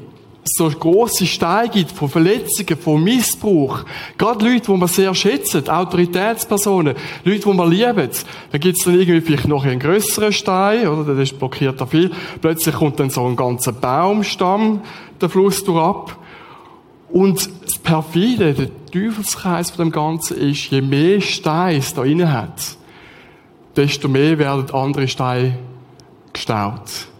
so 0.44 0.70
große 0.70 1.26
Steine 1.28 1.70
gibt 1.70 1.92
von 1.92 2.10
Verletzungen, 2.10 2.78
von 2.80 3.04
Missbrauch, 3.04 3.84
gerade 4.18 4.44
Leute, 4.44 4.72
die 4.72 4.78
man 4.78 4.88
sehr 4.88 5.14
schätzt, 5.14 5.70
Autoritätspersonen, 5.70 6.96
Leute, 7.24 7.40
die 7.40 7.54
man 7.54 7.70
liebt, 7.70 8.26
dann 8.52 8.60
gibt 8.60 8.78
es 8.78 8.86
dann 8.86 9.00
irgendwie 9.00 9.22
vielleicht 9.22 9.48
noch 9.48 9.64
einen 9.64 9.80
größeren 9.80 10.34
Stein, 10.34 10.88
oder, 10.88 11.14
der 11.14 11.26
blockiert 11.36 11.80
da 11.80 11.86
viel. 11.86 12.12
Plötzlich 12.42 12.76
kommt 12.76 13.00
dann 13.00 13.10
so 13.10 13.26
ein 13.26 13.36
ganzer 13.36 13.72
Baumstamm 13.72 14.82
der 15.20 15.30
Fluss 15.30 15.64
durch 15.64 15.82
ab. 15.82 16.18
Und 17.10 17.50
das 17.66 17.78
Perfide, 17.78 18.54
der 18.54 18.70
Teufelskreis 18.92 19.72
von 19.72 19.86
dem 19.86 19.92
Ganzen 19.92 20.38
ist, 20.38 20.72
je 20.72 20.82
mehr 20.82 21.22
Steine 21.22 21.78
es 21.78 21.94
da 21.94 22.04
innen 22.04 22.32
hat, 22.32 22.78
desto 23.76 24.08
mehr 24.08 24.40
werden 24.40 24.72
andere 24.72 25.08
Steine 25.08 25.58
gestaut. 26.34 27.11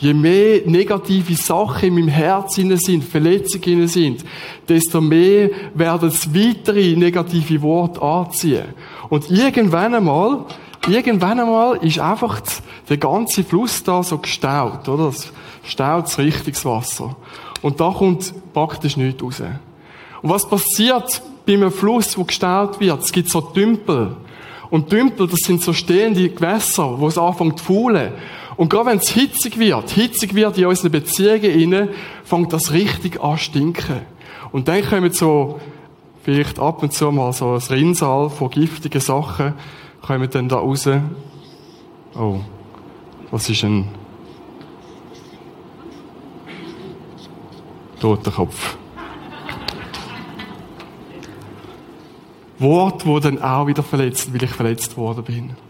Je 0.00 0.14
mehr 0.14 0.60
negative 0.64 1.34
Sachen 1.34 1.88
in 1.88 1.94
meinem 1.94 2.08
Herz 2.08 2.54
sind, 2.54 3.02
Verletzungen 3.02 3.88
sind, 3.88 4.24
desto 4.68 5.00
mehr 5.00 5.50
werden 5.74 6.08
es 6.08 6.32
weitere 6.32 6.94
negative 6.94 7.60
Worte 7.62 8.00
anziehen. 8.00 8.66
Und 9.08 9.28
irgendwann 9.28 9.96
einmal, 9.96 10.44
irgendwann 10.86 11.40
einmal 11.40 11.78
ist 11.78 11.98
einfach 11.98 12.40
der 12.88 12.96
ganze 12.96 13.42
Fluss 13.42 13.82
da 13.82 14.02
so 14.04 14.18
gestaut, 14.18 14.88
oder? 14.88 15.06
Das 15.06 15.32
staut 15.64 16.16
richtiges 16.18 16.64
Wasser. 16.64 17.16
Und 17.60 17.80
da 17.80 17.90
kommt 17.90 18.32
praktisch 18.54 18.96
nichts 18.96 19.22
raus. 19.22 19.42
Und 20.22 20.30
was 20.30 20.48
passiert 20.48 21.22
bei 21.44 21.54
einem 21.54 21.72
Fluss, 21.72 22.16
wo 22.16 22.22
gestaut 22.22 22.78
wird? 22.78 23.02
Es 23.02 23.10
gibt 23.10 23.28
so 23.28 23.40
Tümpel. 23.40 24.16
Und 24.70 24.90
Tümpel, 24.90 25.26
das 25.26 25.40
sind 25.40 25.62
so 25.62 25.72
stehende 25.72 26.28
Gewässer, 26.28 27.00
wo 27.00 27.08
es 27.08 27.18
anfängt 27.18 27.58
zu 27.58 27.64
faulen. 27.64 28.12
Und 28.58 28.70
gerade 28.70 28.86
wenn 28.86 28.98
es 28.98 29.10
hitzig 29.10 29.56
wird, 29.60 29.90
hitzig 29.90 30.34
wird 30.34 30.58
in 30.58 30.66
unseren 30.66 30.90
Beziehungen 30.90 31.44
inne, 31.44 31.90
fängt 32.24 32.52
das 32.52 32.72
richtig 32.72 33.22
an 33.22 33.38
zu 33.38 33.44
stinken. 33.44 34.00
Und 34.50 34.66
dann 34.66 34.84
kommen 34.84 35.12
so, 35.12 35.60
vielleicht 36.24 36.58
ab 36.58 36.82
und 36.82 36.92
zu 36.92 37.12
mal 37.12 37.32
so 37.32 37.52
ein 37.52 37.62
Rinnsal 37.70 38.28
von 38.28 38.50
giftigen 38.50 39.00
Sachen, 39.00 39.54
kommen 40.02 40.28
dann 40.28 40.48
da 40.48 40.56
raus. 40.56 40.88
Oh, 42.16 42.40
was 43.30 43.48
ist 43.48 43.62
ein 43.62 43.86
Totenkopf. 48.00 48.76
Wort, 52.58 53.06
wo 53.06 53.20
dann 53.20 53.40
auch 53.40 53.68
wieder 53.68 53.84
verletzt, 53.84 54.34
weil 54.34 54.42
ich 54.42 54.50
verletzt 54.50 54.96
worden 54.96 55.22
bin. 55.22 55.67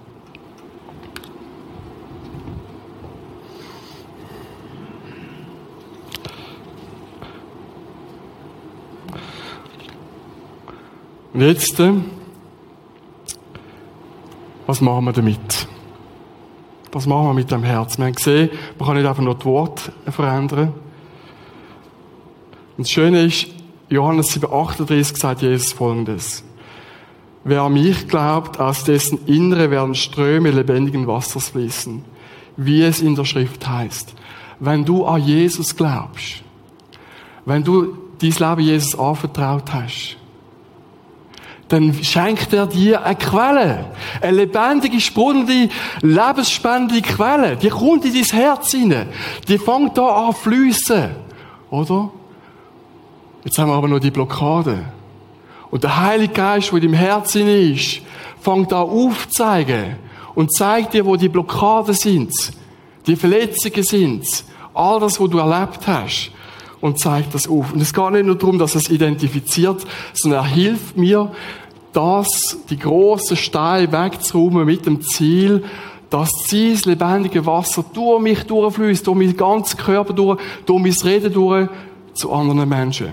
Und 11.39 11.45
jetzt, 11.45 11.81
was 14.67 14.81
machen 14.81 15.05
wir 15.05 15.13
damit? 15.13 15.69
Was 16.91 17.07
machen 17.07 17.29
wir 17.29 17.35
mit 17.35 17.53
dem 17.53 17.63
Herz? 17.63 17.97
Wir 17.97 18.07
haben 18.07 18.15
gesehen, 18.17 18.51
man 18.77 18.89
kann 18.89 18.97
nicht 18.97 19.07
einfach 19.07 19.23
nur 19.23 19.37
das 19.37 19.45
Wort 19.45 19.93
verändern. 20.09 20.73
Und 22.77 22.87
das 22.89 22.91
Schöne 22.91 23.23
ist, 23.27 23.47
Johannes 23.89 24.37
7,38 24.37 25.17
sagt 25.17 25.43
Jesus 25.43 25.73
folgendes. 25.73 26.43
Wer 27.45 27.63
an 27.63 27.75
mich 27.75 28.09
glaubt, 28.09 28.59
aus 28.59 28.83
dessen 28.83 29.25
Innere 29.27 29.71
werden 29.71 29.95
Ströme 29.95 30.51
lebendigen 30.51 31.07
Wassers 31.07 31.51
fließen. 31.51 32.05
Wie 32.57 32.83
es 32.83 33.01
in 33.01 33.15
der 33.15 33.25
Schrift 33.25 33.69
heißt. 33.69 34.13
Wenn 34.59 34.85
du 34.85 35.07
an 35.07 35.23
Jesus 35.23 35.77
glaubst, 35.77 36.43
wenn 37.45 37.63
du 37.63 37.97
dein 38.21 38.33
Leben 38.33 38.61
Jesus 38.61 38.99
anvertraut 38.99 39.73
hast, 39.73 40.18
dann 41.69 41.93
schenkt 42.03 42.53
er 42.53 42.67
dir 42.67 43.05
eine 43.05 43.17
Quelle. 43.17 43.85
Eine 44.21 44.37
lebendige, 44.39 45.01
sprudelnde, 45.01 45.69
lebensspendende 46.01 47.03
Quelle. 47.03 47.57
Die 47.57 47.69
kommt 47.69 48.05
in 48.05 48.15
dein 48.15 48.25
Herz 48.25 48.71
hinein. 48.73 49.09
Die 49.47 49.59
fängt 49.59 49.97
da 49.99 50.29
an 50.29 50.35
zu 50.35 50.41
fliessen. 50.41 51.11
Oder? 51.71 52.11
Jetzt 53.45 53.59
haben 53.59 53.69
wir 53.69 53.77
aber 53.77 53.89
noch 53.89 54.01
die 54.01 54.11
Blockade. 54.11 54.85
Und 55.71 55.85
der 55.85 56.01
Heilige 56.01 56.33
Geist, 56.33 56.71
der 56.71 56.79
in 56.79 56.85
deinem 56.85 56.95
Herzen 56.95 57.47
ist, 57.47 58.01
fängt 58.41 58.73
an 58.73 58.89
aufzuzeigen 58.89 59.97
und 60.35 60.53
zeigt 60.55 60.95
dir, 60.95 61.05
wo 61.05 61.17
die 61.17 61.29
Blockaden 61.29 61.95
sind, 61.95 62.33
die 63.07 63.17
Verletzungen 63.17 63.83
sind, 63.83 64.45
all 64.73 65.01
das, 65.01 65.21
was 65.21 65.29
du 65.29 65.39
erlebt 65.39 65.87
hast 65.87 66.31
und 66.81 66.99
zeigt 66.99 67.35
das 67.35 67.49
auf. 67.49 67.73
Und 67.73 67.81
es 67.81 67.93
geht 67.93 68.11
nicht 68.11 68.27
nur 68.27 68.37
darum, 68.37 68.59
dass 68.59 68.75
es 68.75 68.89
identifiziert, 68.89 69.85
sondern 70.13 70.45
er 70.45 70.49
hilft 70.49 70.97
mir, 70.97 71.33
das, 71.93 72.59
die 72.69 72.79
grossen 72.79 73.37
Steine 73.37 73.91
wegzuräumen 73.91 74.67
mit 74.67 74.87
dem 74.87 75.01
Ziel, 75.01 75.65
dass 76.11 76.31
dieses 76.51 76.85
lebendige 76.85 77.45
Wasser 77.45 77.85
durch 77.93 78.21
mich 78.21 78.45
durchfließt, 78.45 79.07
durch 79.07 79.17
meinen 79.17 79.37
ganzen 79.37 79.79
Körper 79.79 80.13
durch, 80.13 80.39
durch 80.65 80.81
mein 80.81 80.93
Reden 80.93 81.33
durch, 81.33 81.69
zu 82.15 82.33
anderen 82.33 82.69
Menschen. 82.69 83.11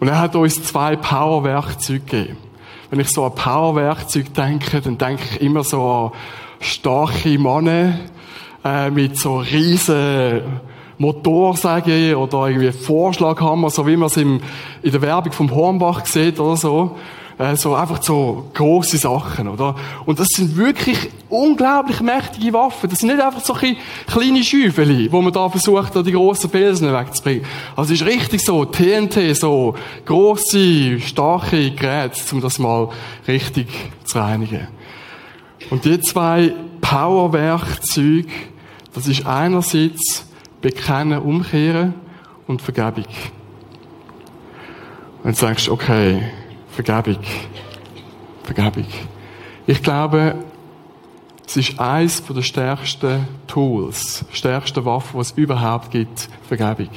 Und 0.00 0.08
er 0.08 0.18
hat 0.18 0.36
uns 0.36 0.62
zwei 0.62 0.96
Power-Werkzeuge 0.96 2.00
gegeben. 2.00 2.36
Wenn 2.90 3.00
ich 3.00 3.08
so 3.08 3.24
an 3.24 3.34
Power-Werkzeug 3.34 4.32
denke, 4.34 4.80
dann 4.80 4.98
denke 4.98 5.22
ich 5.32 5.40
immer 5.40 5.64
so 5.64 5.82
an 5.82 6.12
starke 6.60 7.38
Männer 7.38 7.98
äh, 8.64 8.90
mit 8.90 9.18
so 9.18 9.38
riesen 9.38 10.42
Motorsäge 10.98 12.16
oder 12.18 12.46
irgendwie 12.48 12.72
Vorschlaghammer, 12.72 13.70
so 13.70 13.86
wie 13.86 13.96
man 13.96 14.06
es 14.06 14.16
im, 14.16 14.40
in 14.82 14.92
der 14.92 15.02
Werbung 15.02 15.32
vom 15.32 15.54
Hornbach 15.54 16.06
sieht 16.06 16.40
oder 16.40 16.56
so. 16.56 16.96
Äh, 17.38 17.54
so 17.56 17.74
einfach 17.74 18.02
so 18.02 18.46
große 18.54 18.96
Sachen, 18.96 19.48
oder? 19.48 19.74
Und 20.06 20.18
das 20.18 20.28
sind 20.28 20.56
wirklich 20.56 20.96
unglaublich 21.28 22.00
mächtige 22.00 22.52
Waffen. 22.54 22.88
Das 22.88 23.00
sind 23.00 23.10
nicht 23.10 23.22
einfach 23.22 23.44
so 23.44 23.54
kleine 23.54 24.42
Schäufeli, 24.42 25.12
wo 25.12 25.20
man 25.20 25.34
da 25.34 25.48
versucht, 25.50 25.94
da 25.94 26.02
die 26.02 26.12
grossen 26.12 26.48
Felsen 26.48 26.90
wegzubringen. 26.90 27.44
Also 27.76 27.92
es 27.92 28.00
ist 28.00 28.06
richtig 28.06 28.42
so 28.42 28.64
TNT, 28.64 29.36
so 29.36 29.74
große, 30.06 30.98
starke 31.00 31.72
Geräte, 31.72 32.18
um 32.32 32.40
das 32.40 32.58
mal 32.58 32.88
richtig 33.28 33.68
zu 34.04 34.18
reinigen. 34.18 34.68
Und 35.68 35.84
die 35.84 36.00
zwei 36.00 36.54
Power-Werkzeuge, 36.80 38.28
Das 38.94 39.08
ist 39.08 39.26
einerseits 39.26 40.25
Bekennen, 40.66 41.20
Umkehren 41.20 41.94
und 42.48 42.60
Vergebung. 42.60 43.04
Und 45.22 45.30
du 45.30 45.32
sagst, 45.32 45.68
okay, 45.68 46.24
Vergebung, 46.72 47.22
Vergebung. 48.42 48.86
Ich 49.68 49.80
glaube, 49.80 50.34
es 51.46 51.56
ist 51.56 51.78
eines 51.78 52.20
der 52.24 52.42
stärksten 52.42 53.28
Tools, 53.46 54.24
stärksten 54.32 54.84
Waffen, 54.84 55.12
die 55.14 55.20
es 55.20 55.30
überhaupt 55.36 55.92
gibt, 55.92 56.28
Vergebung. 56.48 56.90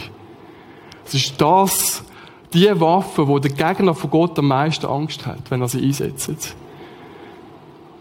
Es 1.05 1.13
ist 1.13 1.39
das, 1.39 2.03
die 2.51 2.71
Waffe, 2.81 3.27
wo 3.27 3.37
der 3.37 3.51
Gegner 3.51 3.93
von 3.93 4.09
Gott 4.09 4.39
am 4.39 4.47
meisten 4.47 4.87
Angst 4.87 5.27
hat, 5.27 5.51
wenn 5.51 5.61
er 5.61 5.67
sie 5.67 5.85
einsetzt. 5.85 6.55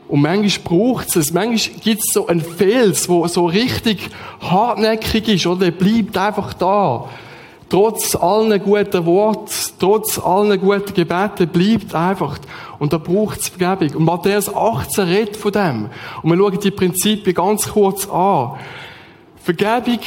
Und 0.08 0.22
manchmal 0.22 0.64
braucht 0.64 1.14
es 1.16 1.32
manchmal 1.32 1.80
gibt 1.80 2.00
es 2.00 2.12
so 2.12 2.26
einen 2.26 2.40
Fels, 2.40 3.08
wo 3.08 3.26
so 3.26 3.46
richtig 3.46 4.08
hartnäckig 4.40 5.28
ist, 5.28 5.46
oder? 5.46 5.66
Der 5.66 5.70
bleibt 5.72 6.16
einfach 6.16 6.54
da. 6.54 7.08
Trotz 7.68 8.16
allen 8.16 8.58
guten 8.62 9.04
Worten, 9.04 9.52
trotz 9.78 10.18
allen 10.18 10.58
guten 10.58 10.94
Gebeten 10.94 11.48
bleibt 11.48 11.94
einfach. 11.94 12.38
Und 12.78 12.94
da 12.94 12.98
braucht 12.98 13.40
es 13.40 13.48
Vergebung. 13.50 13.98
Und 13.98 14.04
Matthäus 14.06 14.54
18 14.54 15.04
redet 15.04 15.36
von 15.36 15.52
dem. 15.52 15.90
Und 16.22 16.30
wir 16.30 16.38
schauen 16.38 16.60
die 16.60 16.70
Prinzipien 16.70 17.34
ganz 17.34 17.68
kurz 17.68 18.08
an. 18.08 18.52
Vergebung, 19.42 20.00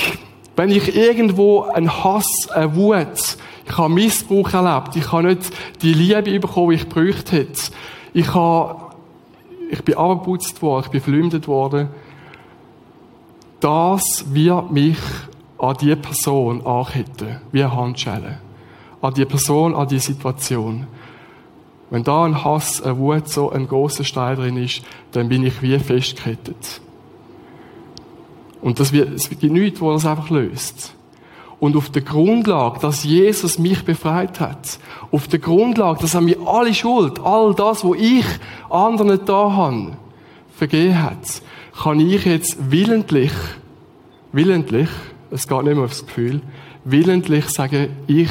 wenn 0.56 0.72
ich 0.72 0.96
irgendwo 0.96 1.62
einen 1.62 2.04
Hass, 2.04 2.50
eine 2.52 2.76
Wut, 2.76 3.38
ich 3.68 3.78
habe 3.78 3.94
Missbrauch 3.94 4.54
erlebt, 4.54 4.96
ich 4.96 5.12
habe 5.12 5.28
nicht 5.28 5.52
die 5.84 5.94
Liebe 5.94 6.40
bekommen, 6.40 6.72
die 6.72 6.76
ich 6.76 6.90
bräuchte. 6.90 7.48
Ich 8.14 8.34
habe, 8.34 8.91
ich 9.72 9.84
bin 9.84 9.96
abgeputzt 9.96 10.62
worden, 10.62 10.84
ich 10.86 10.92
bin 10.92 11.02
verleumdet 11.02 11.48
worden. 11.48 11.88
Das 13.62 14.26
wird 14.28 14.72
mich 14.72 14.98
an 15.58 15.78
die 15.80 15.96
Person 15.96 16.66
anketten, 16.66 17.40
wie 17.52 17.64
eine 17.64 17.74
Handschelle. 17.74 18.40
An 19.02 19.14
die 19.14 19.26
Person, 19.26 19.74
an 19.74 19.88
die 19.88 20.00
Situation. 20.00 20.88
Wenn 21.90 22.04
da 22.04 22.26
ein 22.26 22.44
Hass, 22.44 22.82
ein 22.82 22.98
Wut, 22.98 23.30
so 23.30 23.50
ein 23.50 23.68
großer 23.68 24.04
Stein 24.04 24.36
drin 24.36 24.58
ist, 24.58 24.84
dann 25.14 25.30
bin 25.30 25.46
ich 25.46 25.62
wie 25.62 25.80
festgekettet. 25.80 26.82
Und 28.62 28.80
das 28.80 28.92
wird, 28.92 29.14
es 29.14 29.30
gibt 29.30 29.44
nichts, 29.44 29.80
wo 29.80 29.92
das 29.94 30.06
einfach 30.06 30.30
löst. 30.30 30.94
Und 31.62 31.78
auf 31.78 31.90
der 31.92 32.02
Grundlage, 32.02 32.80
dass 32.80 33.06
Jesus 33.06 33.58
mich 33.60 33.86
befreit 33.86 34.42
hat, 34.42 34.80
auf 35.12 35.30
der 35.30 35.40
Grundlage, 35.40 36.02
dass 36.02 36.16
er 36.16 36.22
mir 36.22 36.38
alle 36.46 36.74
Schuld, 36.74 37.20
all 37.20 37.54
das, 37.54 37.86
wo 37.86 37.96
ich 37.96 38.26
anderen 38.70 39.24
da 39.26 39.54
habe, 39.54 39.94
vergeben 40.58 41.02
hat, 41.02 41.42
kann 41.82 42.02
ich 42.02 42.26
jetzt 42.26 42.58
willentlich, 42.70 43.32
willentlich 44.34 44.90
es 45.32 45.48
geht 45.48 45.64
nicht 45.64 45.76
mehr 45.76 45.86
aufs 45.86 46.06
Gefühl, 46.06 46.42
willentlich 46.84 47.48
sagen, 47.50 47.90
ich 48.06 48.30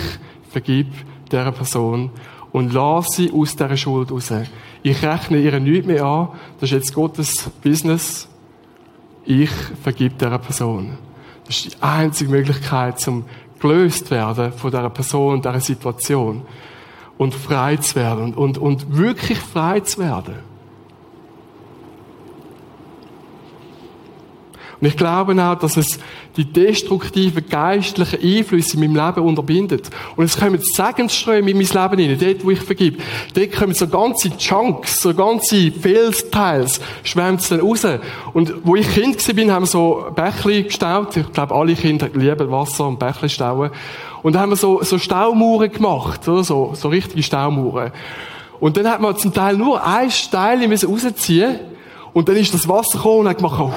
vergib 0.51 0.87
dieser 1.33 1.51
Person 1.51 2.11
und 2.53 2.73
lasse 2.73 3.09
sie 3.13 3.33
aus 3.33 3.57
dieser 3.57 3.77
Schuld 3.77 4.13
raus. 4.13 4.33
Ich 4.83 5.03
rechne 5.03 5.39
ihr 5.39 5.59
nichts 5.61 5.87
mehr 5.87 6.05
an, 6.05 6.29
das 6.61 6.71
ist 6.71 6.75
jetzt 6.75 6.95
Gottes 6.95 7.51
Business. 7.63 8.29
Ich 9.25 9.51
vergib 9.83 10.19
dieser 10.19 10.39
Person. 10.39 10.99
Das 11.51 11.67
ist 11.67 11.75
die 11.75 11.83
einzige 11.83 12.31
Möglichkeit, 12.31 13.01
zum 13.01 13.25
gelöst 13.59 14.13
werden 14.13 14.53
von 14.53 14.71
dieser 14.71 14.89
Person, 14.89 15.43
dieser 15.43 15.59
Situation. 15.59 16.43
Und 17.19 17.35
frei 17.35 17.77
zu 17.77 17.97
werden 17.97 18.35
und, 18.35 18.37
und, 18.37 18.59
und 18.59 18.97
wirklich 18.97 19.39
frei 19.41 19.81
zu 19.81 19.99
werden. 19.99 20.37
Und 24.81 24.87
ich 24.87 24.97
glaube 24.97 25.33
auch, 25.43 25.57
dass 25.57 25.77
es 25.77 25.99
die 26.37 26.45
destruktiven 26.45 27.47
geistlichen 27.47 28.21
Einflüsse 28.23 28.77
in 28.77 28.93
meinem 28.93 29.07
Leben 29.07 29.27
unterbindet. 29.27 29.91
Und 30.17 30.25
es 30.25 30.39
kommen 30.39 30.59
Segensströme 30.59 31.51
in 31.51 31.59
mein 31.59 31.67
Leben 31.67 31.99
hinein, 31.99 32.19
dort, 32.19 32.45
wo 32.45 32.51
ich 32.51 32.61
vergib. 32.61 33.03
Dort 33.35 33.53
kommen 33.53 33.75
so 33.75 33.87
ganze 33.87 34.37
Chunks, 34.39 35.03
so 35.03 35.13
ganze 35.13 35.71
Felsteils, 35.71 36.81
schwemmt 37.03 37.41
es 37.41 37.49
dann 37.51 37.61
raus. 37.61 37.87
Und 38.33 38.55
wo 38.65 38.75
ich 38.77 38.89
Kind 38.91 39.17
war, 39.17 39.55
haben 39.55 39.63
wir 39.63 39.67
so 39.67 40.07
Bächli 40.15 40.63
gestaut. 40.63 41.17
Ich 41.17 41.31
glaube, 41.33 41.55
alle 41.55 41.75
Kinder 41.75 42.09
lieben 42.15 42.51
Wasser 42.51 42.89
und 42.89 42.99
Bächli 42.99 43.29
stauen. 43.29 43.71
Und 44.23 44.35
dann 44.35 44.43
haben 44.43 44.51
wir 44.51 44.57
so, 44.57 44.83
so 44.83 44.99
Staumauern 44.99 45.71
gemacht, 45.71 46.27
oder? 46.27 46.45
So, 46.45 46.73
so 46.75 46.89
richtige 46.89 47.23
Staumauern. 47.23 47.93
Und 48.61 48.77
dann 48.77 48.89
hat 48.89 49.01
man 49.01 49.17
zum 49.17 49.33
Teil 49.33 49.57
nur 49.57 49.85
ein 49.85 50.11
Steil 50.11 50.61
rausziehen 50.63 51.59
und 52.13 52.29
dann 52.29 52.37
ist 52.37 52.53
das 52.53 52.69
Wasser 52.69 52.99
gekommen 52.99 53.21
und 53.21 53.29
hat 53.29 53.39
gemacht, 53.39 53.73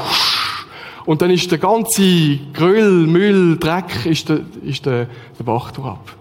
und 1.06 1.22
dann 1.22 1.32
ist 1.32 1.52
der 1.52 1.58
ganze 1.58 2.40
Grüll, 2.54 3.08
Müll, 3.08 3.58
Dreck, 3.58 4.06
ist 4.06 4.30
der, 4.30 4.42
ist 4.64 4.86
der, 4.86 5.08
der 5.38 5.44
Bach 5.44 5.72
ab. 5.80 6.16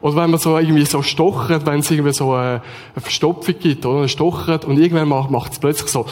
Oder 0.00 0.16
wenn 0.16 0.30
man 0.30 0.38
so 0.38 0.56
irgendwie 0.56 0.84
so 0.84 1.02
stochert, 1.02 1.66
wenn 1.66 1.80
es 1.80 1.90
irgendwie 1.90 2.12
so 2.12 2.32
eine, 2.32 2.62
eine 2.94 3.02
Verstopfung 3.02 3.54
gibt, 3.58 3.84
oder? 3.84 4.06
Stochert 4.06 4.64
und 4.64 4.78
irgendwann 4.78 5.08
macht 5.08 5.52
es 5.52 5.58
plötzlich 5.58 5.90
so. 5.90 6.06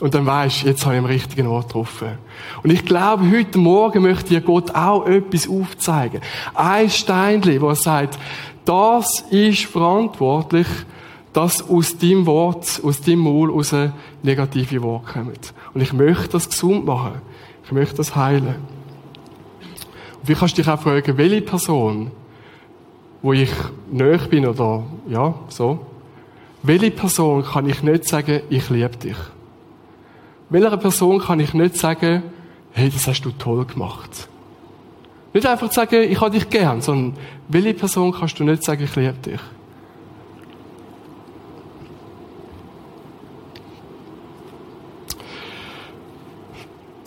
Und 0.00 0.14
dann 0.14 0.26
weisst 0.26 0.62
jetzt 0.62 0.84
habe 0.84 0.94
ich 0.94 1.00
am 1.00 1.06
richtigen 1.06 1.46
Ort 1.48 1.68
getroffen. 1.68 2.18
Und 2.62 2.70
ich 2.70 2.84
glaube, 2.84 3.28
heute 3.32 3.58
Morgen 3.58 4.02
möchte 4.02 4.28
dir 4.28 4.40
Gott 4.40 4.72
auch 4.74 5.06
etwas 5.06 5.48
aufzeigen. 5.48 6.20
Ein 6.54 6.90
Steinchen, 6.90 7.60
wo 7.60 7.70
er 7.70 7.74
sagt, 7.74 8.18
das 8.64 9.24
ist 9.30 9.64
verantwortlich 9.64 10.66
dass 11.32 11.68
aus 11.68 11.96
deinem 11.96 12.26
Wort, 12.26 12.80
aus 12.82 13.00
deinem 13.00 13.20
Maul 13.20 13.50
raus 13.50 13.72
negative 14.24 14.82
Worte 14.82 15.12
kommen. 15.12 15.32
Und 15.78 15.82
ich 15.82 15.92
möchte 15.92 16.30
das 16.30 16.50
gesund 16.50 16.86
machen. 16.86 17.22
Ich 17.64 17.70
möchte 17.70 17.94
das 17.94 18.16
heilen. 18.16 18.56
Und 20.20 20.28
wie 20.28 20.34
kannst 20.34 20.58
du 20.58 20.62
dich 20.62 20.68
auch 20.68 20.82
fragen, 20.82 21.16
welche 21.16 21.40
Person, 21.40 22.10
wo 23.22 23.32
ich 23.32 23.52
näher 23.88 24.18
bin 24.28 24.44
oder, 24.44 24.82
ja, 25.08 25.36
so, 25.46 25.86
welche 26.64 26.90
Person 26.90 27.44
kann 27.44 27.68
ich 27.68 27.80
nicht 27.84 28.08
sagen, 28.08 28.40
ich 28.50 28.68
liebe 28.70 28.96
dich? 28.96 29.16
Welcher 30.50 30.76
Person 30.78 31.20
kann 31.20 31.38
ich 31.38 31.54
nicht 31.54 31.76
sagen, 31.76 32.24
hey, 32.72 32.90
das 32.90 33.06
hast 33.06 33.22
du 33.22 33.30
toll 33.30 33.64
gemacht? 33.64 34.28
Nicht 35.32 35.46
einfach 35.46 35.70
sagen, 35.70 36.10
ich 36.10 36.20
habe 36.20 36.32
dich 36.32 36.50
gern, 36.50 36.82
sondern 36.82 37.16
welche 37.46 37.74
Person 37.74 38.10
kannst 38.10 38.36
du 38.40 38.42
nicht 38.42 38.64
sagen, 38.64 38.82
ich 38.82 38.96
liebe 38.96 39.14
dich? 39.24 39.40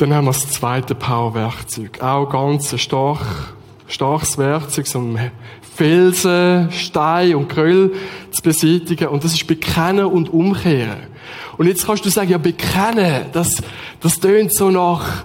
Dann 0.02 0.16
haben 0.16 0.26
wir 0.26 0.32
das 0.32 0.50
zweite 0.50 0.96
Powerwerkzeug. 0.96 2.02
Auch 2.02 2.28
ganz 2.28 2.74
ein 2.74 2.80
stark, 2.80 3.54
starkes 3.86 4.36
Werkzeug, 4.40 4.88
ein 4.96 5.32
Felsen, 5.76 6.72
Stein 6.72 7.36
und 7.36 7.50
Gröll 7.50 7.94
zu 8.32 8.42
beseitigen. 8.42 9.10
Und 9.10 9.24
das 9.24 9.34
ist 9.34 9.46
Bekennen 9.46 10.06
und 10.06 10.34
Umkehren. 10.34 11.06
Und 11.60 11.68
jetzt 11.68 11.86
kannst 11.86 12.04
du 12.04 12.10
sagen, 12.10 12.32
ja, 12.32 12.40
bekennen, 12.40 13.26
das, 13.32 13.62
das 14.00 14.20
tönt 14.20 14.52
so 14.56 14.72
nach, 14.72 15.24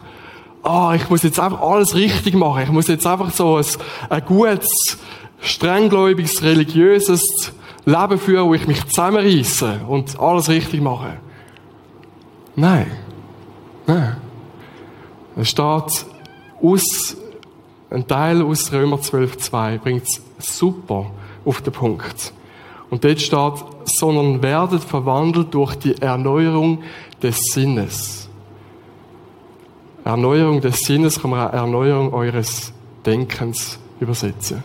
ah, 0.62 0.92
ich 0.94 1.08
muss 1.08 1.22
jetzt 1.22 1.40
einfach 1.40 1.62
alles 1.62 1.94
richtig 1.94 2.34
machen. 2.34 2.64
Ich 2.64 2.70
muss 2.70 2.86
jetzt 2.88 3.06
einfach 3.06 3.30
so 3.30 3.56
ein, 3.56 3.64
ein 4.10 4.24
gutes, 4.26 4.98
strenggläubiges, 5.40 6.42
religiöses 6.42 7.22
Leben 7.86 8.18
führen, 8.18 8.46
wo 8.46 8.52
ich 8.52 8.66
mich 8.66 8.84
zusammenreisse 8.84 9.80
und 9.88 10.20
alles 10.20 10.50
richtig 10.50 10.82
mache. 10.82 11.14
Nein. 12.56 12.90
Nein. 13.86 14.25
Es 15.36 15.50
steht 15.50 16.06
aus, 16.62 17.16
ein 17.90 18.06
Teil 18.06 18.42
aus 18.42 18.72
Römer 18.72 18.96
12,2 18.96 19.78
bringt 19.78 20.04
es 20.04 20.58
super 20.58 21.10
auf 21.44 21.60
den 21.60 21.72
Punkt. 21.72 22.32
Und 22.88 23.04
dort 23.04 23.20
steht, 23.20 23.64
sondern 23.84 24.42
werdet 24.42 24.82
verwandelt 24.82 25.52
durch 25.52 25.74
die 25.76 26.00
Erneuerung 26.00 26.82
des 27.22 27.38
Sinnes. 27.52 28.28
Erneuerung 30.04 30.60
des 30.60 30.80
Sinnes 30.80 31.20
kann 31.20 31.32
man 31.32 31.48
auch 31.48 31.52
Erneuerung 31.52 32.14
eures 32.14 32.72
Denkens 33.04 33.78
übersetzen. 34.00 34.62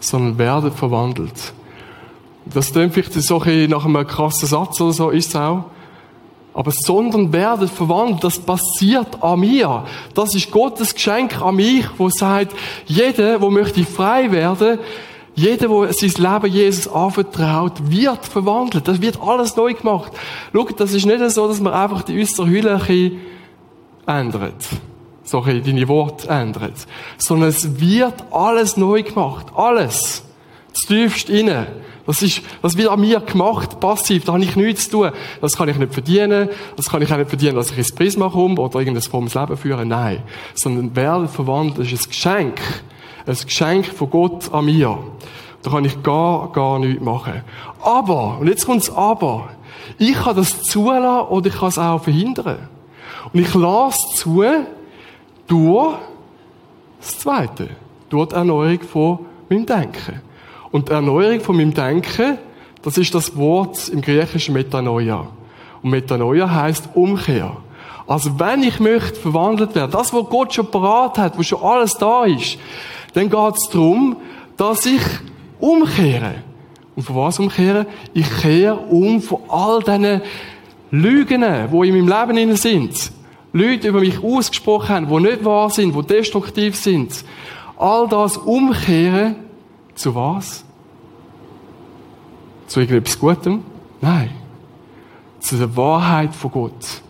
Sondern 0.00 0.36
werdet 0.36 0.74
verwandelt. 0.74 1.52
Das 2.44 2.72
klingt 2.72 2.92
vielleicht 2.92 3.12
so 3.14 3.38
nach 3.38 3.84
einem 3.84 4.06
krassen 4.06 4.48
Satz 4.48 4.80
oder 4.80 4.92
so, 4.92 5.10
ist 5.10 5.28
es 5.28 5.36
auch. 5.36 5.66
Aber 6.52 6.72
sondern 6.74 7.32
werden 7.32 7.68
verwandelt, 7.68 8.24
das 8.24 8.38
passiert 8.38 9.22
an 9.22 9.40
mir. 9.40 9.84
Das 10.14 10.34
ist 10.34 10.50
Gottes 10.50 10.94
Geschenk 10.94 11.40
an 11.40 11.56
mich, 11.56 11.86
wo 11.96 12.08
sagt, 12.08 12.54
jeder, 12.86 13.40
wo 13.40 13.50
möchte 13.50 13.84
frei 13.84 14.32
werden, 14.32 14.78
jeder, 15.34 15.70
wo 15.70 15.86
sein 15.86 16.10
Leben 16.10 16.52
Jesus 16.52 16.88
anvertraut, 16.88 17.74
wird 17.90 18.26
verwandelt. 18.26 18.88
Das 18.88 19.00
wird 19.00 19.22
alles 19.22 19.56
neu 19.56 19.74
gemacht. 19.74 20.12
Schaut, 20.52 20.80
das 20.80 20.92
ist 20.92 21.06
nicht 21.06 21.30
so, 21.30 21.46
dass 21.46 21.60
man 21.60 21.72
einfach 21.72 22.02
die 22.02 22.20
äußere 22.20 22.48
Hülle 22.48 22.80
ändert. 24.06 24.66
So 25.22 25.40
deine 25.40 25.88
Worte 25.88 26.28
ändert. 26.28 26.86
Sondern 27.16 27.50
es 27.50 27.80
wird 27.80 28.24
alles 28.32 28.76
neu 28.76 29.02
gemacht. 29.02 29.46
Alles. 29.54 30.24
Tiefst 30.72 31.30
innen. 31.30 31.66
Das 32.06 32.22
ist, 32.22 32.42
das 32.62 32.76
wird 32.76 32.88
an 32.88 33.00
mir 33.00 33.20
gemacht, 33.20 33.78
passiv. 33.78 34.24
Da 34.24 34.32
habe 34.32 34.42
ich 34.42 34.56
nichts 34.56 34.84
zu 34.84 35.02
tun. 35.02 35.10
Das 35.40 35.56
kann 35.56 35.68
ich 35.68 35.76
nicht 35.76 35.92
verdienen. 35.92 36.48
Das 36.76 36.86
kann 36.86 37.02
ich 37.02 37.12
auch 37.12 37.16
nicht 37.16 37.28
verdienen, 37.28 37.54
dass 37.54 37.70
ich 37.70 37.78
ins 37.78 37.92
Prisma 37.92 38.28
komme 38.28 38.60
oder 38.60 38.80
irgendein 38.80 39.02
frommes 39.02 39.34
Leben 39.34 39.56
führe. 39.56 39.86
Nein. 39.86 40.22
Sondern 40.54 40.94
werden 40.96 41.28
verwandelt 41.28 41.92
ist 41.92 42.06
ein 42.06 42.10
Geschenk. 42.10 42.60
Ein 43.26 43.36
Geschenk 43.36 43.86
von 43.86 44.10
Gott 44.10 44.52
an 44.52 44.64
mir. 44.64 44.98
Da 45.62 45.70
kann 45.70 45.84
ich 45.84 46.02
gar, 46.02 46.50
gar 46.52 46.78
nichts 46.78 47.02
machen. 47.02 47.42
Aber, 47.82 48.38
und 48.38 48.48
jetzt 48.48 48.66
kommt's 48.66 48.90
aber. 48.90 49.50
Ich 49.98 50.14
kann 50.14 50.36
das 50.36 50.62
zulassen 50.62 51.28
oder 51.28 51.46
ich 51.48 51.54
kann 51.54 51.68
es 51.68 51.78
auch 51.78 52.02
verhindern. 52.02 52.68
Und 53.32 53.40
ich 53.40 53.54
lasse 53.54 54.16
zu 54.16 54.42
durch 55.46 55.94
das 56.98 57.18
Zweite. 57.18 57.68
Durch 58.08 58.30
die 58.30 58.34
Erneuerung 58.34 58.80
von 58.80 59.18
meinem 59.48 59.66
Denken. 59.66 60.22
Und 60.70 60.88
Erneuerung 60.88 61.40
von 61.40 61.56
meinem 61.56 61.74
Denken, 61.74 62.38
das 62.82 62.96
ist 62.96 63.14
das 63.14 63.36
Wort 63.36 63.88
im 63.88 64.00
Griechischen 64.00 64.54
Metanoia. 64.54 65.26
Und 65.82 65.90
Metanoia 65.90 66.48
heißt 66.50 66.90
Umkehr. 66.94 67.56
Also 68.06 68.38
wenn 68.38 68.62
ich 68.62 68.80
möchte 68.80 69.20
verwandelt 69.20 69.74
werden, 69.74 69.90
das, 69.92 70.12
was 70.12 70.24
Gott 70.28 70.54
schon 70.54 70.70
parat 70.70 71.18
hat, 71.18 71.38
wo 71.38 71.42
schon 71.42 71.62
alles 71.62 71.94
da 71.94 72.24
ist, 72.24 72.58
dann 73.14 73.28
geht 73.30 73.54
es 73.56 73.68
darum, 73.70 74.16
dass 74.56 74.86
ich 74.86 75.02
umkehre. 75.58 76.34
Und 76.96 77.02
von 77.02 77.16
was 77.16 77.38
umkehren? 77.38 77.86
Ich 78.12 78.28
kehre 78.40 78.76
um 78.76 79.20
von 79.20 79.38
all 79.48 79.80
diesen 79.80 80.22
Lügen, 80.90 81.42
die 81.42 81.88
in 81.88 82.06
meinem 82.06 82.34
Leben 82.34 82.56
sind. 82.56 83.12
Leute 83.52 83.88
über 83.88 84.00
mich 84.00 84.22
ausgesprochen 84.22 84.88
haben, 84.88 85.08
die 85.08 85.30
nicht 85.30 85.44
wahr 85.44 85.70
sind, 85.70 85.94
die 85.94 86.02
destruktiv 86.02 86.76
sind. 86.76 87.24
All 87.76 88.08
das 88.08 88.36
umkehren 88.36 89.36
zu 90.00 90.14
was? 90.14 90.64
Zu 92.66 92.80
irgendetwas 92.80 93.18
Gutem? 93.18 93.62
Nein. 94.00 94.30
Zu 95.40 95.58
der 95.58 95.76
Wahrheit 95.76 96.34
von 96.34 96.50
Gott. 96.50 97.02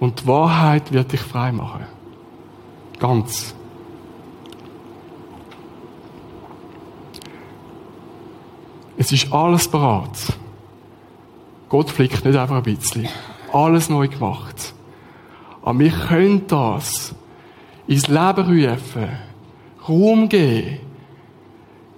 Und 0.00 0.20
die 0.20 0.26
Wahrheit 0.26 0.92
wird 0.92 1.12
dich 1.12 1.20
frei 1.20 1.52
machen. 1.52 1.84
Ganz. 2.98 3.54
Es 8.96 9.12
ist 9.12 9.32
alles 9.32 9.68
parat. 9.68 10.16
Gott 11.68 11.90
flickt 11.90 12.24
nicht 12.24 12.38
einfach 12.38 12.56
ein 12.56 12.62
bisschen. 12.62 13.08
Alles 13.52 13.88
neu 13.90 14.08
gemacht. 14.08 14.74
Aber 15.62 15.78
wir 15.78 15.90
können 15.90 16.46
das 16.46 17.14
ins 17.86 18.08
Leben 18.08 18.68
rufen, 18.68 19.08
Raum 19.88 20.28
geben, 20.28 20.83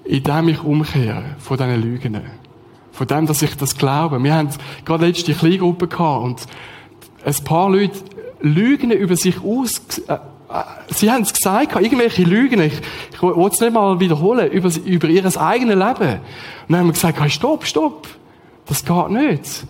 indem 0.07 0.49
ich 0.49 0.63
umkehre 0.63 1.25
von 1.39 1.57
diesen 1.57 1.83
Lügen. 1.83 2.21
Von 2.93 3.07
dem, 3.07 3.27
dass 3.27 3.43
ich 3.43 3.57
das 3.57 3.77
glaube. 3.77 4.23
Wir 4.23 4.35
haben 4.35 4.49
gerade 4.85 5.07
letzte 5.07 5.35
Kleingruppe 5.35 5.89
gehabt 5.89 6.25
und 6.25 6.47
ein 7.25 7.45
paar 7.45 7.71
Leute 7.71 7.99
lügen 8.41 8.91
über 8.91 9.17
sich 9.17 9.43
aus, 9.43 9.81
äh, 10.07 10.15
äh, 10.15 10.63
sie 10.89 11.11
haben 11.11 11.23
es 11.23 11.33
gesagt, 11.33 11.75
irgendwelche 11.75 12.23
Lügen, 12.23 12.61
ich, 12.61 12.75
ich 13.13 13.23
will 13.23 13.49
es 13.51 13.61
nicht 13.61 13.73
mal 13.73 13.99
wiederholen, 14.01 14.51
über, 14.51 14.71
über 14.85 15.09
ihr 15.09 15.25
eigenes 15.41 15.75
Leben. 15.75 15.81
Und 15.81 15.99
dann 16.69 16.79
haben 16.79 16.87
wir 16.87 16.93
gesagt, 16.93 17.21
hey, 17.21 17.31
stopp, 17.31 17.67
stopp, 17.67 18.07
das 18.67 18.85
geht 18.85 19.11
nicht. 19.11 19.67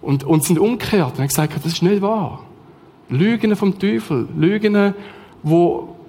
Und, 0.00 0.24
und 0.24 0.44
sind 0.44 0.58
umgekehrt 0.58 1.12
und 1.12 1.18
haben 1.18 1.28
gesagt, 1.28 1.54
das 1.56 1.66
ist 1.66 1.82
nicht 1.82 2.00
wahr. 2.00 2.44
Lügen 3.10 3.54
vom 3.56 3.78
Teufel, 3.78 4.28
Lügen, 4.36 4.94
die 5.42 5.54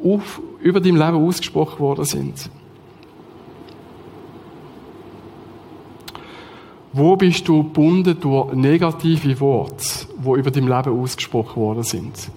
auf, 0.03 0.41
über 0.61 0.79
dein 0.79 0.95
Leben 0.95 1.25
ausgesprochen 1.25 1.79
worden 1.79 2.05
sind. 2.05 2.49
Wo 6.99 7.15
bist 7.15 7.47
du 7.47 7.63
gebunden 7.63 8.19
durch 8.19 8.53
negative 8.55 9.39
Worte, 9.39 9.85
die 10.17 10.37
über 10.37 10.51
dein 10.51 10.67
Leben 10.67 11.01
ausgesprochen 11.01 11.55
worden 11.55 11.83
sind? 11.83 12.29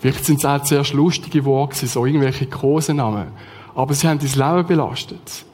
Vielleicht 0.00 0.26
sind 0.26 0.38
es 0.38 0.44
auch 0.44 0.62
zuerst 0.62 0.92
lustige 0.92 1.42
Worte, 1.46 1.86
so 1.86 2.04
irgendwelche 2.04 2.44
Kosenamen. 2.44 3.28
Aber 3.74 3.94
sie 3.94 4.06
haben 4.06 4.18
dein 4.18 4.28
Leben 4.56 4.68
belastet. 4.68 5.46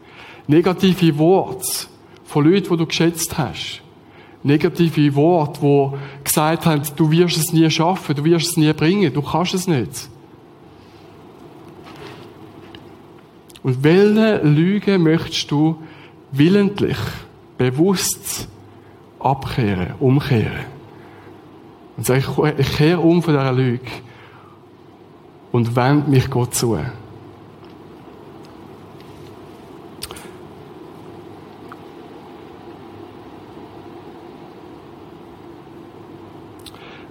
Negative 0.49 1.17
Worte 1.19 1.87
von 2.25 2.45
Leuten, 2.45 2.69
die 2.69 2.77
du 2.77 2.87
geschätzt 2.87 3.39
hast. 3.39 3.81
Negative 4.43 5.15
Worte, 5.15 5.61
die 5.61 6.25
gesagt 6.25 6.67
haben, 6.67 6.83
du 6.97 7.09
wirst 7.13 7.37
es 7.37 7.53
nie 7.53 7.71
schaffen, 7.71 8.17
du 8.17 8.25
wirst 8.25 8.49
es 8.49 8.57
nie 8.57 8.73
bringen, 8.73 9.15
du 9.15 9.23
kannst 9.23 9.55
es 9.55 9.69
nicht. 9.69 10.09
Und 13.63 13.85
welche 13.85 14.39
Lüge 14.39 14.99
möchtest 14.99 15.49
du 15.49 15.77
willentlich 16.33 16.99
bewusst 17.59 18.49
abkehren, 19.19 19.95
umkehren. 19.99 20.67
Und 21.97 22.07
sagen, 22.07 22.25
ich 22.59 22.77
kehre 22.77 23.01
um 23.01 23.23
von 23.23 23.35
dieser 23.35 23.53
Lüge 23.53 23.91
und 25.53 25.75
wende 25.75 26.11
mich 26.11 26.29
Gott 26.29 26.55
zu. 26.55 26.79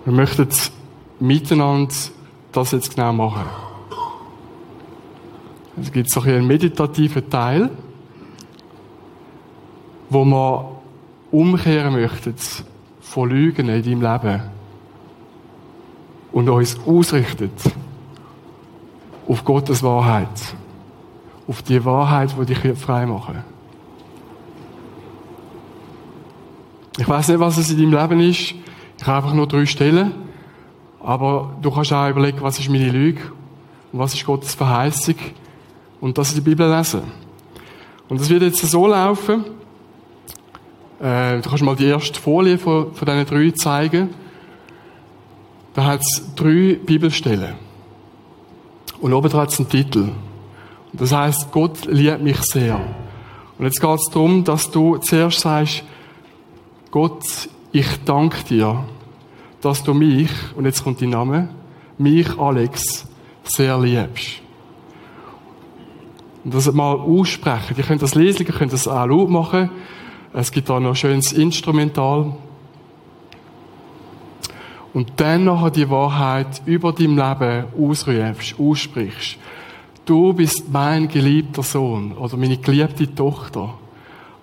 Wir 0.06 0.14
möchten 0.14 0.48
miteinander 1.20 1.94
das 2.52 2.72
jetzt 2.72 2.94
genau 2.94 3.12
machen. 3.12 3.46
Es 5.82 5.92
gibt 5.92 6.12
so 6.12 6.22
einen 6.22 6.46
meditativen 6.46 7.28
Teil 7.28 7.72
wo 10.10 10.26
wir 10.26 10.72
umkehren 11.32 11.94
möchten 11.94 12.36
von 13.02 13.30
Lügen 13.30 13.70
in 13.70 13.84
deinem 13.84 14.02
Leben 14.02 14.42
und 16.32 16.50
uns 16.50 16.78
ausrichtet 16.86 17.52
auf 19.28 19.44
Gottes 19.44 19.82
Wahrheit. 19.84 20.56
Auf 21.48 21.62
die 21.62 21.84
Wahrheit, 21.86 22.36
die 22.40 22.46
dich 22.46 22.78
frei 22.78 23.06
machen 23.06 23.44
Ich 26.98 27.08
weiß 27.08 27.28
nicht, 27.28 27.40
was 27.40 27.58
es 27.58 27.70
in 27.72 27.78
deinem 27.78 27.92
Leben 27.92 28.20
ist. 28.22 28.56
Ich 28.98 29.06
habe 29.06 29.18
einfach 29.18 29.34
nur 29.34 29.48
drei 29.48 29.66
Stellen. 29.66 30.14
Aber 31.02 31.56
du 31.62 31.70
kannst 31.70 31.94
auch 31.94 32.10
überlegen, 32.10 32.42
was 32.42 32.58
ist 32.58 32.70
meine 32.70 32.90
Lüge 32.90 33.22
und 33.92 34.00
was 34.00 34.14
ist 34.14 34.26
Gottes 34.26 34.56
Verheißung 34.56 35.16
und 36.02 36.18
das 36.18 36.30
in 36.32 36.36
die 36.36 36.50
Bibel 36.50 36.70
lesen. 36.70 37.02
Und 38.08 38.20
das 38.20 38.30
wird 38.30 38.44
jetzt 38.44 38.60
so 38.60 38.88
laufen, 38.88 39.44
äh, 41.02 41.42
du 41.42 41.50
kannst 41.50 41.64
mal 41.64 41.76
die 41.76 41.86
erste 41.86 42.20
Folie 42.20 42.58
von, 42.58 42.94
von 42.94 43.06
diesen 43.06 43.26
drei 43.26 43.52
zeigen. 43.52 44.10
Da 45.74 45.86
hat 45.86 46.02
es 46.02 46.36
drei 46.36 46.80
Bibelstellen. 46.84 47.56
Und 49.02 49.14
oben 49.14 49.34
hat 49.34 49.52
es 49.52 49.60
einen 49.60 49.70
Titel. 49.70 50.10
Und 50.92 51.02
das 51.02 51.12
heißt, 51.12 51.52
Gott 51.52 51.86
liebt 51.86 52.22
mich 52.22 52.42
sehr. 52.44 52.80
Und 53.58 53.66
jetzt 53.66 53.82
geht 53.82 54.00
es 54.00 54.10
darum, 54.12 54.44
dass 54.44 54.72
du 54.72 54.98
zuerst 54.98 55.42
sagst, 55.42 55.84
Gott, 56.92 57.24
ich 57.72 57.88
danke 58.06 58.44
dir, 58.46 58.86
dass 59.62 59.84
du 59.84 59.94
mich, 59.94 60.32
und 60.56 60.66
jetzt 60.66 60.84
kommt 60.84 61.02
dein 61.02 61.10
Name, 61.10 61.50
mich, 61.98 62.38
Alex, 62.38 63.06
sehr 63.44 63.78
liebst. 63.78 64.42
Und 66.44 66.54
das 66.54 66.72
mal 66.72 66.96
aussprechen. 66.96 67.76
Ihr 67.78 67.84
könnt 67.84 68.02
das 68.02 68.16
lesen, 68.16 68.46
ihr 68.46 68.54
könnt 68.54 68.72
das 68.72 68.88
auch 68.88 69.06
laut 69.06 69.30
machen. 69.30 69.72
Es 70.38 70.52
gibt 70.52 70.70
da 70.70 70.82
noch 70.82 70.98
schönes 70.98 71.32
Instrumental. 71.32 72.36
Und 74.94 75.14
dann 75.16 75.46
nachher 75.46 75.72
die 75.72 75.90
Wahrheit 75.90 76.62
über 76.66 76.92
dein 76.92 77.16
Leben 77.16 77.66
ausrufst, 77.78 78.60
aussprichst. 78.60 79.38
Du 80.06 80.34
bist 80.34 80.70
mein 80.70 81.08
geliebter 81.08 81.64
Sohn 81.64 82.12
oder 82.14 82.36
meine 82.36 82.58
geliebte 82.58 83.16
Tochter. 83.16 83.76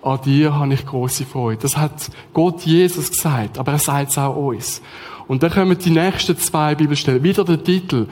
An 0.01 0.19
dir 0.25 0.55
habe 0.55 0.73
ich 0.73 0.83
große 0.85 1.25
Freude. 1.25 1.61
Das 1.61 1.77
hat 1.77 2.09
Gott 2.33 2.63
Jesus 2.63 3.11
gesagt, 3.11 3.59
aber 3.59 3.73
er 3.73 3.79
sagt 3.79 4.11
es 4.11 4.17
auch 4.17 4.35
uns. 4.35 4.81
Und 5.27 5.43
dann 5.43 5.51
kommen 5.51 5.77
die 5.77 5.91
nächsten 5.91 6.37
zwei 6.37 6.73
Bibelstellen. 6.73 7.21
Wieder 7.21 7.45
der 7.45 7.63
Titel. 7.63 8.07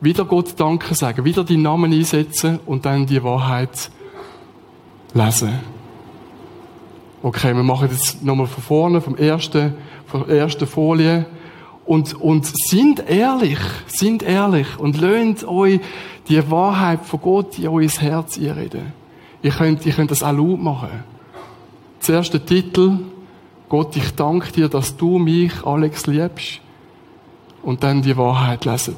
Wieder 0.00 0.24
Gott 0.24 0.54
Danke 0.56 0.94
sagen, 0.94 1.24
wieder 1.24 1.42
die 1.42 1.56
Namen 1.56 1.92
einsetzen 1.92 2.60
und 2.64 2.86
dann 2.86 3.06
die 3.06 3.22
Wahrheit 3.22 3.90
lesen. 5.14 5.73
Okay, 7.24 7.56
wir 7.56 7.62
machen 7.62 7.88
jetzt 7.90 8.22
nochmal 8.22 8.46
von 8.46 8.62
vorne, 8.62 9.00
vom 9.00 9.16
ersten, 9.16 9.72
von 10.06 10.26
der 10.26 10.36
ersten 10.40 10.66
Folie. 10.66 11.24
Und, 11.86 12.12
und 12.20 12.44
sind 12.68 13.08
ehrlich, 13.08 13.58
sind 13.86 14.22
ehrlich 14.22 14.66
und 14.78 15.00
löhnt 15.00 15.42
euch 15.48 15.80
die 16.28 16.50
Wahrheit 16.50 17.00
von 17.06 17.22
Gott 17.22 17.58
in 17.58 17.68
euer 17.68 17.88
Herz 17.88 18.36
einreden. 18.36 18.92
Ihr 19.40 19.52
könnt, 19.52 19.86
ihr 19.86 19.94
könnt 19.94 20.10
das 20.10 20.22
auch 20.22 20.32
laut 20.32 20.60
machen. 20.60 21.02
Zuerst 21.98 22.34
der 22.34 22.44
Titel, 22.44 22.98
Gott, 23.70 23.96
ich 23.96 24.14
danke 24.14 24.52
dir, 24.52 24.68
dass 24.68 24.94
du 24.94 25.18
mich, 25.18 25.64
Alex, 25.64 26.06
liebst. 26.06 26.60
Und 27.62 27.82
dann 27.84 28.02
die 28.02 28.18
Wahrheit 28.18 28.66
lesen. 28.66 28.96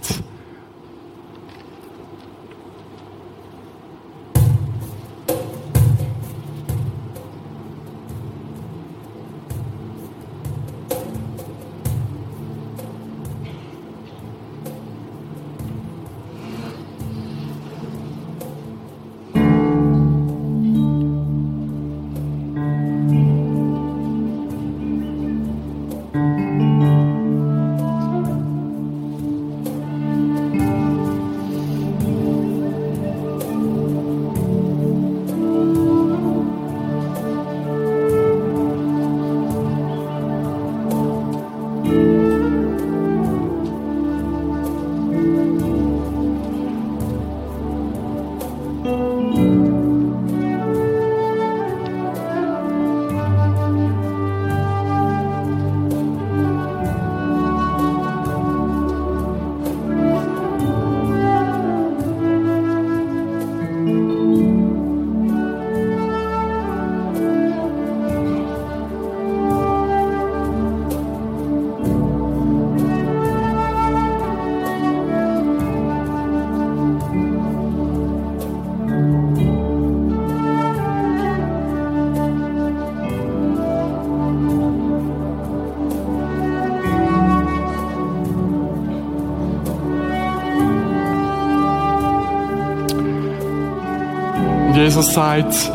Jesus 94.76 95.14
sagt, 95.14 95.72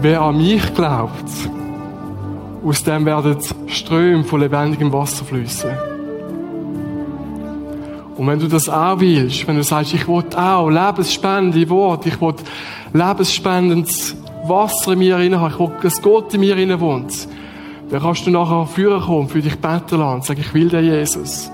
wer 0.00 0.20
an 0.20 0.36
mich 0.36 0.74
glaubt, 0.74 1.30
aus 2.64 2.82
dem 2.82 3.06
werden 3.06 3.36
Ströme 3.68 4.24
von 4.24 4.40
lebendigem 4.40 4.92
Wasser 4.92 5.24
fließen. 5.24 5.70
Und 8.16 8.26
wenn 8.26 8.40
du 8.40 8.48
das 8.48 8.68
auch 8.68 8.98
willst, 8.98 9.46
wenn 9.46 9.54
du 9.54 9.62
sagst, 9.62 9.94
ich 9.94 10.08
will 10.08 10.24
auch 10.36 10.68
lebensspendende 10.68 11.68
Wort, 11.70 12.04
ich 12.06 12.20
will 12.20 12.34
lebensspendendes 12.92 14.16
Wasser 14.44 14.94
in 14.94 14.98
mir 14.98 15.16
rein 15.16 15.38
haben, 15.38 15.52
ich 15.52 15.60
will, 15.60 15.70
dass 15.80 16.02
Gott 16.02 16.34
in 16.34 16.40
mir 16.40 16.56
rein 16.56 16.80
wohnt, 16.80 17.28
dann 17.90 18.02
kannst 18.02 18.26
du 18.26 18.30
nachher 18.32 18.66
führen 18.66 19.02
kommen, 19.02 19.28
für 19.28 19.40
dich 19.40 19.54
beten 19.54 20.00
lassen 20.00 20.14
und 20.14 20.24
sagen, 20.24 20.40
ich 20.40 20.52
will 20.52 20.68
den 20.68 20.84
Jesus. 20.84 21.48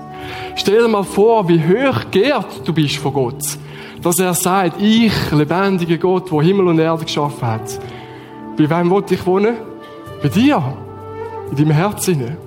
Stell 0.55 0.81
dir 0.81 0.87
mal 0.87 1.03
vor, 1.03 1.47
wie 1.47 1.59
hoch 1.59 2.09
geehrt 2.09 2.61
du 2.65 2.73
bist 2.73 2.95
von 2.95 3.13
Gott. 3.13 3.59
Dass 4.03 4.19
er 4.19 4.33
sagt, 4.33 4.81
ich, 4.81 5.13
lebendiger 5.31 5.97
Gott, 5.97 6.29
der 6.29 6.41
Himmel 6.41 6.67
und 6.67 6.77
Erde 6.77 7.05
geschaffen 7.05 7.47
hat. 7.47 7.79
Bei 8.57 8.69
wem 8.69 8.89
wollte 8.89 9.13
ich 9.15 9.25
wohnen? 9.25 9.55
Bei 10.21 10.27
dir. 10.27 10.61
In 11.49 11.55
deinem 11.55 11.71
Herzen. 11.71 12.37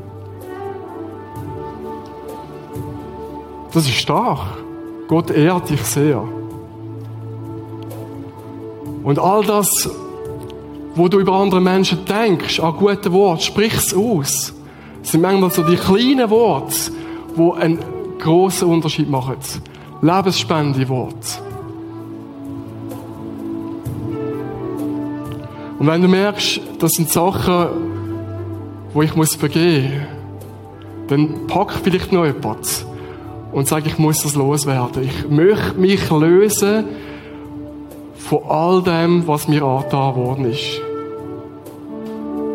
Das 3.73 3.87
ist 3.87 3.95
stark. 3.95 4.41
Gott 5.09 5.31
ehrt 5.31 5.71
dich 5.71 5.83
sehr. 5.83 6.23
Und 9.03 9.19
all 9.19 9.45
das, 9.45 9.89
wo 10.95 11.09
du 11.09 11.21
über 11.21 11.33
andere 11.35 11.61
Menschen 11.61 12.05
denkst, 12.05 12.61
an 12.61 12.77
gute 12.77 13.13
Worte, 13.13 13.45
sprich 13.45 13.75
es 13.75 13.95
aus. 13.95 14.53
Es 15.03 15.13
sind 15.13 15.21
manchmal 15.21 15.51
so 15.51 15.63
die 15.63 15.77
kleinen 15.77 16.29
Worte, 16.29 16.75
die 17.37 17.53
einen 17.61 17.79
grossen 18.19 18.69
Unterschied 18.69 19.09
machen. 19.09 19.37
Lebensspende 20.03 20.89
Worte. 20.89 21.46
Und 25.87 25.93
wenn 25.93 26.03
du 26.03 26.09
merkst, 26.09 26.61
das 26.81 26.91
sind 26.95 27.09
Sachen, 27.11 27.69
wo 28.93 29.03
ich 29.03 29.15
muss 29.15 29.37
vergehen, 29.37 30.05
dann 31.07 31.47
pack 31.47 31.75
vielleicht 31.81 32.11
noch 32.11 32.25
etwas 32.25 32.85
und 33.53 33.69
sag, 33.69 33.87
ich 33.87 33.97
muss 33.97 34.21
das 34.25 34.35
loswerden. 34.35 35.05
Ich 35.05 35.29
möchte 35.31 35.79
mich 35.79 36.11
lösen 36.11 36.87
von 38.17 38.41
all 38.49 38.83
dem, 38.83 39.29
was 39.29 39.47
mir 39.47 39.63
angetan 39.63 40.17
worden 40.17 40.51
ist. 40.51 40.83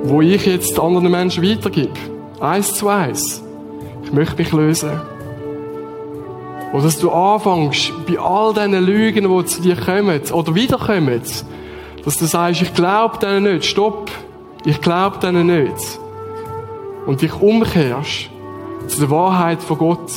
Wo 0.03 0.19
ich 0.19 0.45
jetzt 0.45 0.77
anderen 0.77 1.09
Menschen 1.09 1.41
weitergebe. 1.41 1.93
Eins 2.41 2.73
zu 2.73 2.89
eins. 2.89 3.41
Ich 4.03 4.11
möchte 4.11 4.35
mich 4.35 4.51
lösen. 4.51 4.91
Oder 6.73 6.83
dass 6.83 6.99
du 6.99 7.09
anfängst, 7.09 7.93
bei 8.05 8.19
all 8.19 8.53
diesen 8.53 8.85
Lügen, 8.85 9.23
die 9.23 9.45
zu 9.45 9.61
dir 9.61 9.77
kommen 9.77 10.19
oder 10.33 10.53
wiederkommen, 10.53 11.21
dass 12.03 12.17
du 12.17 12.25
sagst, 12.25 12.61
ich 12.61 12.73
glaube 12.73 13.17
denen 13.19 13.53
nicht, 13.53 13.65
stopp, 13.65 14.09
ich 14.65 14.81
glaube 14.81 15.17
denen 15.19 15.47
nicht. 15.47 15.99
Und 17.05 17.21
dich 17.21 17.33
umkehrst 17.33 18.29
zu 18.87 18.99
der 18.99 19.09
Wahrheit 19.09 19.61
von 19.61 19.77
Gott. 19.77 20.11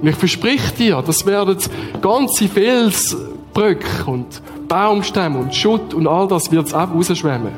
Und 0.00 0.08
ich 0.08 0.16
versprich 0.16 0.72
dir, 0.74 1.02
das 1.04 1.24
werden 1.26 1.56
ganze 2.00 2.48
Felsbrüche 2.48 4.04
und 4.06 4.42
Baumstämme 4.68 5.38
und 5.38 5.54
Schutt 5.54 5.94
und 5.94 6.06
all 6.06 6.26
das 6.28 6.50
wird 6.50 6.66
es 6.66 6.74
auch 6.74 6.90
rausschwemmen. 6.90 7.52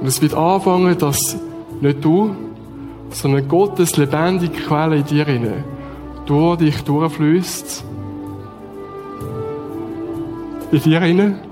Und 0.00 0.06
es 0.06 0.20
wird 0.20 0.34
anfangen, 0.34 0.96
dass 0.98 1.36
nicht 1.80 2.04
du, 2.04 2.34
sondern 3.10 3.48
Gottes 3.48 3.96
lebendige 3.96 4.60
Quelle 4.62 4.96
in 4.96 5.04
dir 5.04 5.26
inne 5.26 5.64
durch 6.26 6.58
dich 6.58 6.82
durchfließt. 6.82 7.84
In 10.72 10.80
dir 10.80 11.02
inne 11.02 11.45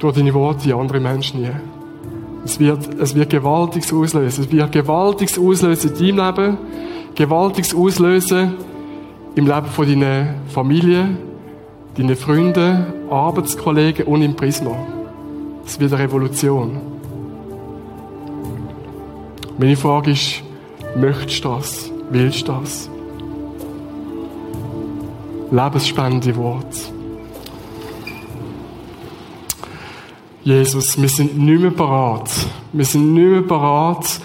durch 0.00 0.16
deine 0.16 0.34
Worte 0.34 0.68
in 0.68 0.74
andere 0.74 0.98
Menschen 0.98 1.42
nie. 1.42 1.50
Es 2.44 2.58
wird, 2.58 2.94
es 2.98 3.14
wird 3.14 3.30
Gewaltiges 3.30 3.92
auslösen. 3.92 4.42
Es 4.42 4.50
wird 4.50 4.72
Gewaltiges 4.72 5.38
auslösen 5.38 5.90
in 5.94 6.16
deinem 6.16 6.26
Leben, 6.26 6.58
Gewaltiges 7.14 7.74
auslösen 7.74 8.54
im 9.36 9.46
Leben 9.46 9.66
von 9.66 9.86
deiner 9.86 10.34
Familie, 10.48 11.16
deinen 11.96 12.16
Freunden, 12.16 12.86
Arbeitskollegen 13.10 14.06
und 14.06 14.22
im 14.22 14.34
Prisma. 14.34 14.74
Es 15.66 15.78
wird 15.78 15.92
eine 15.92 16.02
Revolution. 16.02 16.80
Meine 19.58 19.76
Frage 19.76 20.12
ist, 20.12 20.42
möchtest 20.96 21.44
du 21.44 21.48
das? 21.50 21.92
Willst 22.10 22.48
du 22.48 22.52
das? 22.52 22.90
Lebensspende 25.50 26.34
Wort. 26.36 26.92
Jesus, 30.42 31.00
wir 31.00 31.08
sind 31.08 31.38
nicht 31.38 31.60
mehr 31.60 31.70
parat. 31.70 32.30
Wir 32.72 32.84
sind 32.84 33.12
nicht 33.12 33.30
mehr 33.30 33.42
parat, 33.42 34.20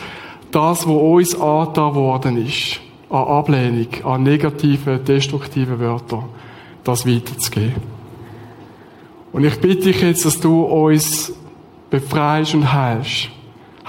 das, 0.51 0.88
was 0.88 0.95
uns 0.95 1.36
angetan 1.36 1.95
worden 1.95 2.45
ist, 2.45 2.80
an 3.10 3.23
Ablehnung, 3.23 3.88
an 4.06 4.23
negativen, 4.23 5.04
destruktiven 5.04 5.80
Wörtern, 5.80 6.25
das 6.86 7.06
weiterzugeben. 7.06 7.95
Und 9.34 9.43
ich 9.43 9.60
bitte 9.60 9.88
dich 9.88 10.01
jetzt, 10.01 10.23
dass 10.23 10.39
du 10.39 10.62
uns 10.62 11.34
befreist 11.89 12.54
und 12.54 12.71
heilst. 12.71 13.30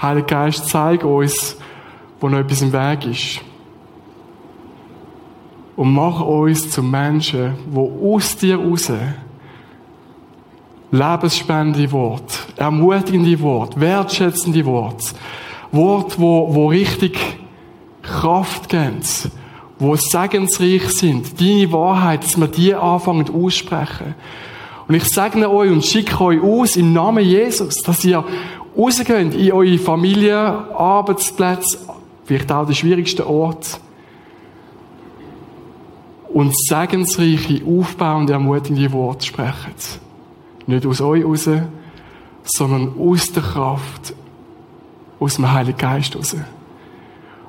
Heiliger 0.01 0.27
Geist, 0.27 0.67
zeig 0.67 1.05
uns, 1.05 1.55
wo 2.19 2.27
noch 2.27 2.39
etwas 2.39 2.61
im 2.61 2.73
Weg 2.73 3.05
ist. 3.05 3.41
Und 5.77 5.93
mach 5.93 6.19
uns 6.19 6.69
zu 6.69 6.83
Menschen, 6.83 7.53
wo 7.71 8.13
aus 8.13 8.35
dir 8.35 8.57
raus 8.57 8.91
lebensspendende 10.91 11.91
Wort, 11.91 12.47
ermutigende 12.55 13.39
Wort, 13.41 13.79
wertschätzende 13.79 14.65
Wort, 14.65 15.13
Wort, 15.71 16.19
wo, 16.19 16.53
wo 16.53 16.67
richtig 16.67 17.17
Kraft 18.01 18.69
geben, 18.69 19.01
wo 19.79 19.95
segensreich 19.95 20.89
sind, 20.89 21.39
deine 21.39 21.71
Wahrheit, 21.71 22.23
dass 22.23 22.39
wir 22.39 22.47
die 22.47 22.73
anfangen 22.73 23.29
aussprechen. 23.29 24.15
Und 24.87 24.95
ich 24.95 25.03
segne 25.03 25.49
euch 25.49 25.69
und 25.69 25.83
schicke 25.83 26.21
euch 26.21 26.41
aus 26.41 26.77
im 26.77 26.93
Namen 26.93 27.23
Jesus, 27.23 27.81
dass 27.81 28.05
ihr 28.05 28.23
rausgeht 28.77 29.35
in 29.35 29.51
eure 29.51 29.77
Familie, 29.77 30.37
Arbeitsplätze, 30.37 31.79
vielleicht 32.23 32.51
auch 32.51 32.65
die 32.65 32.75
schwierigsten 32.75 33.23
Ort. 33.23 33.81
Und 36.29 36.53
segensreiche, 36.55 37.61
aufbauende, 37.65 38.33
ermutigende 38.33 38.91
Worte 38.91 39.25
sprechen. 39.25 39.73
Nicht 40.67 40.85
aus 40.85 40.99
euch 40.99 41.23
raus, 41.23 41.49
sondern 42.43 42.93
aus 42.99 43.31
der 43.31 43.43
Kraft, 43.43 44.13
aus 45.19 45.35
dem 45.35 45.51
Heiligen 45.51 45.77
Geist 45.77 46.15
raus. 46.15 46.35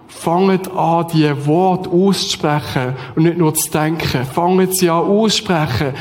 Fangt 0.07 0.71
an, 0.71 1.07
die 1.13 1.47
Worte 1.47 1.91
auszusprechen 1.91 2.95
und 3.15 3.25
nicht 3.25 3.37
nur 3.37 3.55
zu 3.55 3.71
denken. 3.71 4.25
Fangt 4.25 4.77
sie 4.77 4.89
an 4.89 5.05
auszusprechen, 5.05 5.95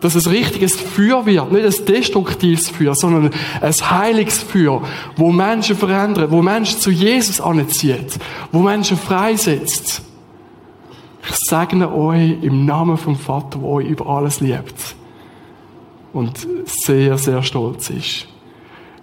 dass 0.00 0.14
es 0.14 0.30
richtiges 0.30 0.76
Feuer 0.80 1.24
wird. 1.26 1.52
Nicht 1.52 1.64
ein 1.64 1.86
destruktives 1.86 2.70
Feuer, 2.70 2.94
sondern 2.94 3.30
ein 3.60 3.72
heiliges 3.72 4.42
Feuer, 4.42 4.82
wo 5.16 5.30
Menschen 5.30 5.76
verändert, 5.76 6.30
wo 6.30 6.42
Menschen 6.42 6.80
zu 6.80 6.90
Jesus 6.90 7.40
anzieht, 7.40 8.18
wo 8.50 8.60
Menschen 8.60 8.96
freisetzt. 8.96 10.02
Ich 11.28 11.36
segne 11.48 11.92
euch 11.92 12.42
im 12.42 12.64
Namen 12.64 12.96
vom 12.96 13.16
Vater, 13.16 13.58
der 13.58 13.68
euch 13.68 13.88
über 13.88 14.06
alles 14.06 14.40
liebt 14.40 14.96
und 16.16 16.48
sehr, 16.64 17.18
sehr 17.18 17.42
stolz 17.42 17.90
ist. 17.90 18.26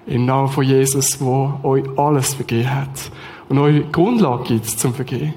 Im 0.07 0.25
Namen 0.25 0.49
von 0.49 0.63
Jesus, 0.63 1.21
wo 1.21 1.59
euch 1.61 1.83
alles 1.95 2.33
vergeben 2.33 2.73
hat 2.73 3.11
und 3.49 3.59
euch 3.59 3.91
Grundlage 3.91 4.45
gibt 4.45 4.65
zum 4.65 4.95
Vergehen. 4.95 5.35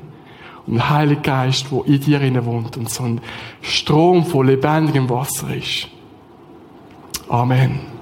Und 0.66 0.78
ein 0.78 0.90
Heiliger 0.90 1.20
Geist, 1.20 1.70
wo 1.70 1.82
in 1.82 2.00
dir 2.00 2.44
wohnt 2.46 2.76
und 2.78 2.88
so 2.88 3.04
ein 3.04 3.20
Strom 3.60 4.24
von 4.24 4.46
lebendigem 4.46 5.08
Wasser 5.08 5.54
ist. 5.54 5.88
Amen. 7.28 7.95